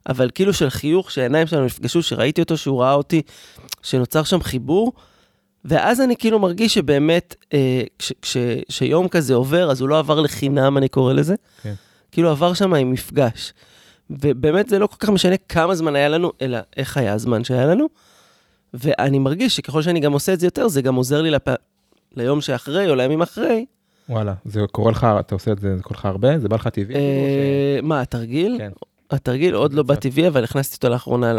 אבל 0.09 0.29
כאילו 0.35 0.53
של 0.53 0.69
חיוך, 0.69 1.11
שהעיניים 1.11 1.47
שלנו 1.47 1.65
נפגשו, 1.65 2.03
שראיתי 2.03 2.41
אותו, 2.41 2.57
שהוא 2.57 2.81
ראה 2.81 2.93
אותי, 2.93 3.21
שנוצר 3.83 4.23
שם 4.23 4.41
חיבור, 4.41 4.93
ואז 5.65 6.01
אני 6.01 6.15
כאילו 6.15 6.39
מרגיש 6.39 6.73
שבאמת, 6.73 7.35
אה, 7.53 7.83
כש, 7.99 8.13
כש, 8.21 8.37
שיום 8.69 9.07
כזה 9.07 9.33
עובר, 9.33 9.71
אז 9.71 9.81
הוא 9.81 9.89
לא 9.89 9.99
עבר 9.99 10.21
לחינם, 10.21 10.77
אני 10.77 10.89
קורא 10.89 11.13
לזה. 11.13 11.35
כן. 11.63 11.73
כאילו 12.11 12.29
עבר 12.29 12.53
שם 12.53 12.73
עם 12.73 12.91
מפגש. 12.91 13.53
ובאמת 14.09 14.69
זה 14.69 14.79
לא 14.79 14.87
כל 14.87 14.95
כך 14.99 15.09
משנה 15.09 15.37
כמה 15.37 15.75
זמן 15.75 15.95
היה 15.95 16.09
לנו, 16.09 16.31
אלא 16.41 16.57
איך 16.77 16.97
היה 16.97 17.13
הזמן 17.13 17.43
שהיה 17.43 17.65
לנו. 17.65 17.87
ואני 18.73 19.19
מרגיש 19.19 19.55
שככל 19.55 19.81
שאני 19.81 19.99
גם 19.99 20.13
עושה 20.13 20.33
את 20.33 20.39
זה 20.39 20.47
יותר, 20.47 20.67
זה 20.67 20.81
גם 20.81 20.95
עוזר 20.95 21.21
לי 21.21 21.31
לפ... 21.31 21.47
ליום 22.15 22.41
שאחרי 22.41 22.89
או 22.89 22.95
לימים 22.95 23.21
אחרי. 23.21 23.65
וואלה, 24.09 24.33
זה 24.45 24.61
קורה 24.71 24.91
לך, 24.91 25.07
אתה 25.19 25.35
עושה 25.35 25.51
את 25.51 25.59
זה, 25.59 25.77
זה 25.77 25.83
קורה 25.83 25.99
לך 25.99 26.05
הרבה? 26.05 26.39
זה 26.39 26.49
בא 26.49 26.55
לך 26.55 26.67
טבעי? 26.67 26.95
אה, 26.95 27.79
מה, 27.83 28.01
התרגיל? 28.01 28.55
כן. 28.57 28.71
התרגיל 29.11 29.55
עוד 29.55 29.73
לא 29.73 29.83
בא 29.83 29.95
טבעי, 29.95 30.27
אבל 30.27 30.43
הכנסתי 30.43 30.75
אותו 30.75 30.89
לאחרונה 30.89 31.33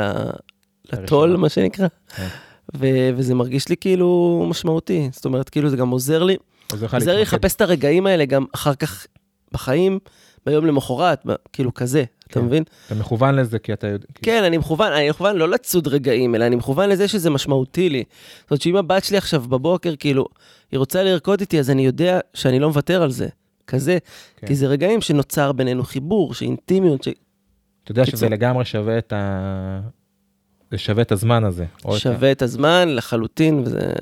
לטול, 0.93 1.37
מה 1.37 1.49
שנקרא. 1.49 1.87
כן. 2.17 2.29
וזה 2.75 3.35
מרגיש 3.35 3.69
לי 3.69 3.77
כאילו 3.77 4.45
משמעותי. 4.49 5.09
זאת 5.13 5.25
אומרת, 5.25 5.49
כאילו 5.49 5.71
זה 5.71 5.77
גם 5.77 5.91
עוזר 5.91 6.23
לי. 6.23 6.37
עוזר 6.73 7.15
לי 7.17 7.23
לחפש 7.23 7.55
את 7.55 7.61
הרגעים 7.61 8.07
האלה 8.07 8.25
גם 8.25 8.45
אחר 8.55 8.75
כך 8.75 9.07
בחיים, 9.53 9.99
ביום 10.47 10.67
למחרת, 10.67 11.27
כאילו 11.53 11.75
כזה. 11.75 12.05
אתה 12.27 12.41
כן. 12.41 12.47
מבין? 12.47 12.63
אתה 12.87 12.95
מכוון 12.95 13.35
לזה 13.35 13.59
כי 13.59 13.73
אתה 13.73 13.87
יודע... 13.87 14.07
כן, 14.23 14.45
אני 14.45 14.59
מכוון, 14.59 14.93
אני 14.93 15.11
מכוון 15.11 15.37
לא 15.37 15.49
לצוד 15.49 15.89
רגעים, 15.89 16.35
אלא 16.35 16.47
אני 16.47 16.57
מכוון 16.57 16.89
לזה 16.89 17.09
שזה 17.09 17.31
משמעותי 17.31 17.89
לי. 17.89 18.05
זאת 18.41 18.51
אומרת 18.51 18.63
שאם 18.63 18.77
הבת 18.77 19.05
שלי 19.05 19.19
עכשיו 19.19 19.41
בבוקר, 19.41 19.97
כאילו, 19.97 20.27
היא 20.73 20.79
רוצה 20.79 21.03
לרקוד 21.03 21.41
איתי, 21.41 21.59
אז 21.59 21.71
אני 21.71 21.87
יודע 21.87 22.19
שאני 22.35 22.59
לא 22.59 22.69
מוותר 22.69 23.03
על 23.03 23.11
זה. 23.11 23.29
כזה. 23.71 23.99
כן. 24.37 24.47
כי 24.47 24.55
זה 24.55 24.67
רגעים 24.67 25.01
שנוצר 25.01 25.53
בינינו 25.53 25.83
חיבור, 25.83 26.35
שאינטימיות, 26.35 27.03
ש... 27.03 27.09
אתה 27.85 27.93
יודע 27.93 28.07
שזה 28.07 28.29
לגמרי 28.29 28.65
שווה 28.65 28.99
את 28.99 29.13
ה... 29.13 29.81
זה 30.71 30.79
שווה 30.79 31.03
את 31.03 31.13
הזמן 31.13 31.45
הזה. 31.45 31.65
שווה 31.97 32.33
את 32.33 32.43
הזמן 32.43 32.89
לחלוטין, 32.89 33.63
וזה... 33.65 33.93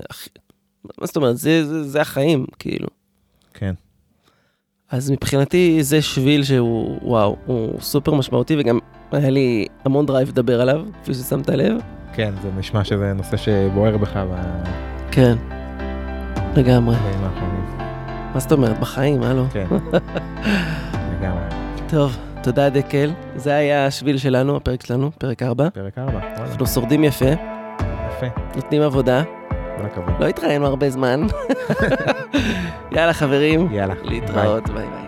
מה 1.00 1.06
זאת 1.06 1.16
אומרת? 1.16 1.36
זה, 1.36 1.66
זה, 1.66 1.84
זה 1.84 2.00
החיים, 2.00 2.46
כאילו. 2.58 2.86
כן. 3.54 3.74
אז 4.90 5.10
מבחינתי 5.10 5.78
זה 5.82 6.02
שביל 6.02 6.44
שהוא, 6.44 6.98
וואו, 7.02 7.36
הוא 7.46 7.80
סופר 7.80 8.14
משמעותי, 8.14 8.56
וגם 8.58 8.78
היה 9.12 9.30
לי 9.30 9.66
המון 9.84 10.06
דרייב 10.06 10.28
לדבר 10.28 10.60
עליו, 10.60 10.84
כפי 11.02 11.14
ששמת 11.14 11.48
לב. 11.48 11.76
כן, 12.12 12.34
זה 12.42 12.50
נשמע 12.56 12.84
שזה 12.84 13.12
נושא 13.12 13.36
שבוער 13.36 13.96
בך. 13.96 14.16
ב... 14.16 14.62
כן, 15.10 15.36
לגמרי. 16.56 16.96
מה 18.34 18.40
זאת 18.40 18.52
אומרת? 18.52 18.80
בחיים, 18.80 19.22
הלו. 19.22 19.44
כן, 19.52 19.66
לגמרי. 21.12 21.42
טוב, 21.88 22.16
תודה 22.48 22.70
דקל. 22.70 23.10
זה 23.36 23.54
היה 23.54 23.86
השביל 23.86 24.18
שלנו, 24.18 24.56
הפרק 24.56 24.86
שלנו, 24.86 25.10
פרק 25.18 25.42
4. 25.42 25.68
פרק 25.70 25.98
4, 25.98 26.12
וואלה. 26.12 26.34
אנחנו 26.36 26.66
שורדים 26.66 27.04
יפה. 27.04 27.24
יפה. 28.08 28.26
נותנים 28.56 28.82
עבודה. 28.82 29.22
כל 29.48 29.86
הכבוד. 29.86 30.14
לא 30.20 30.26
התראינו 30.26 30.66
הרבה 30.66 30.90
זמן. 30.90 31.26
יאללה 32.92 33.12
חברים. 33.12 33.68
יאללה. 33.72 33.94
להתראות, 34.02 34.68
ביי 34.68 34.86
ביי. 34.86 35.07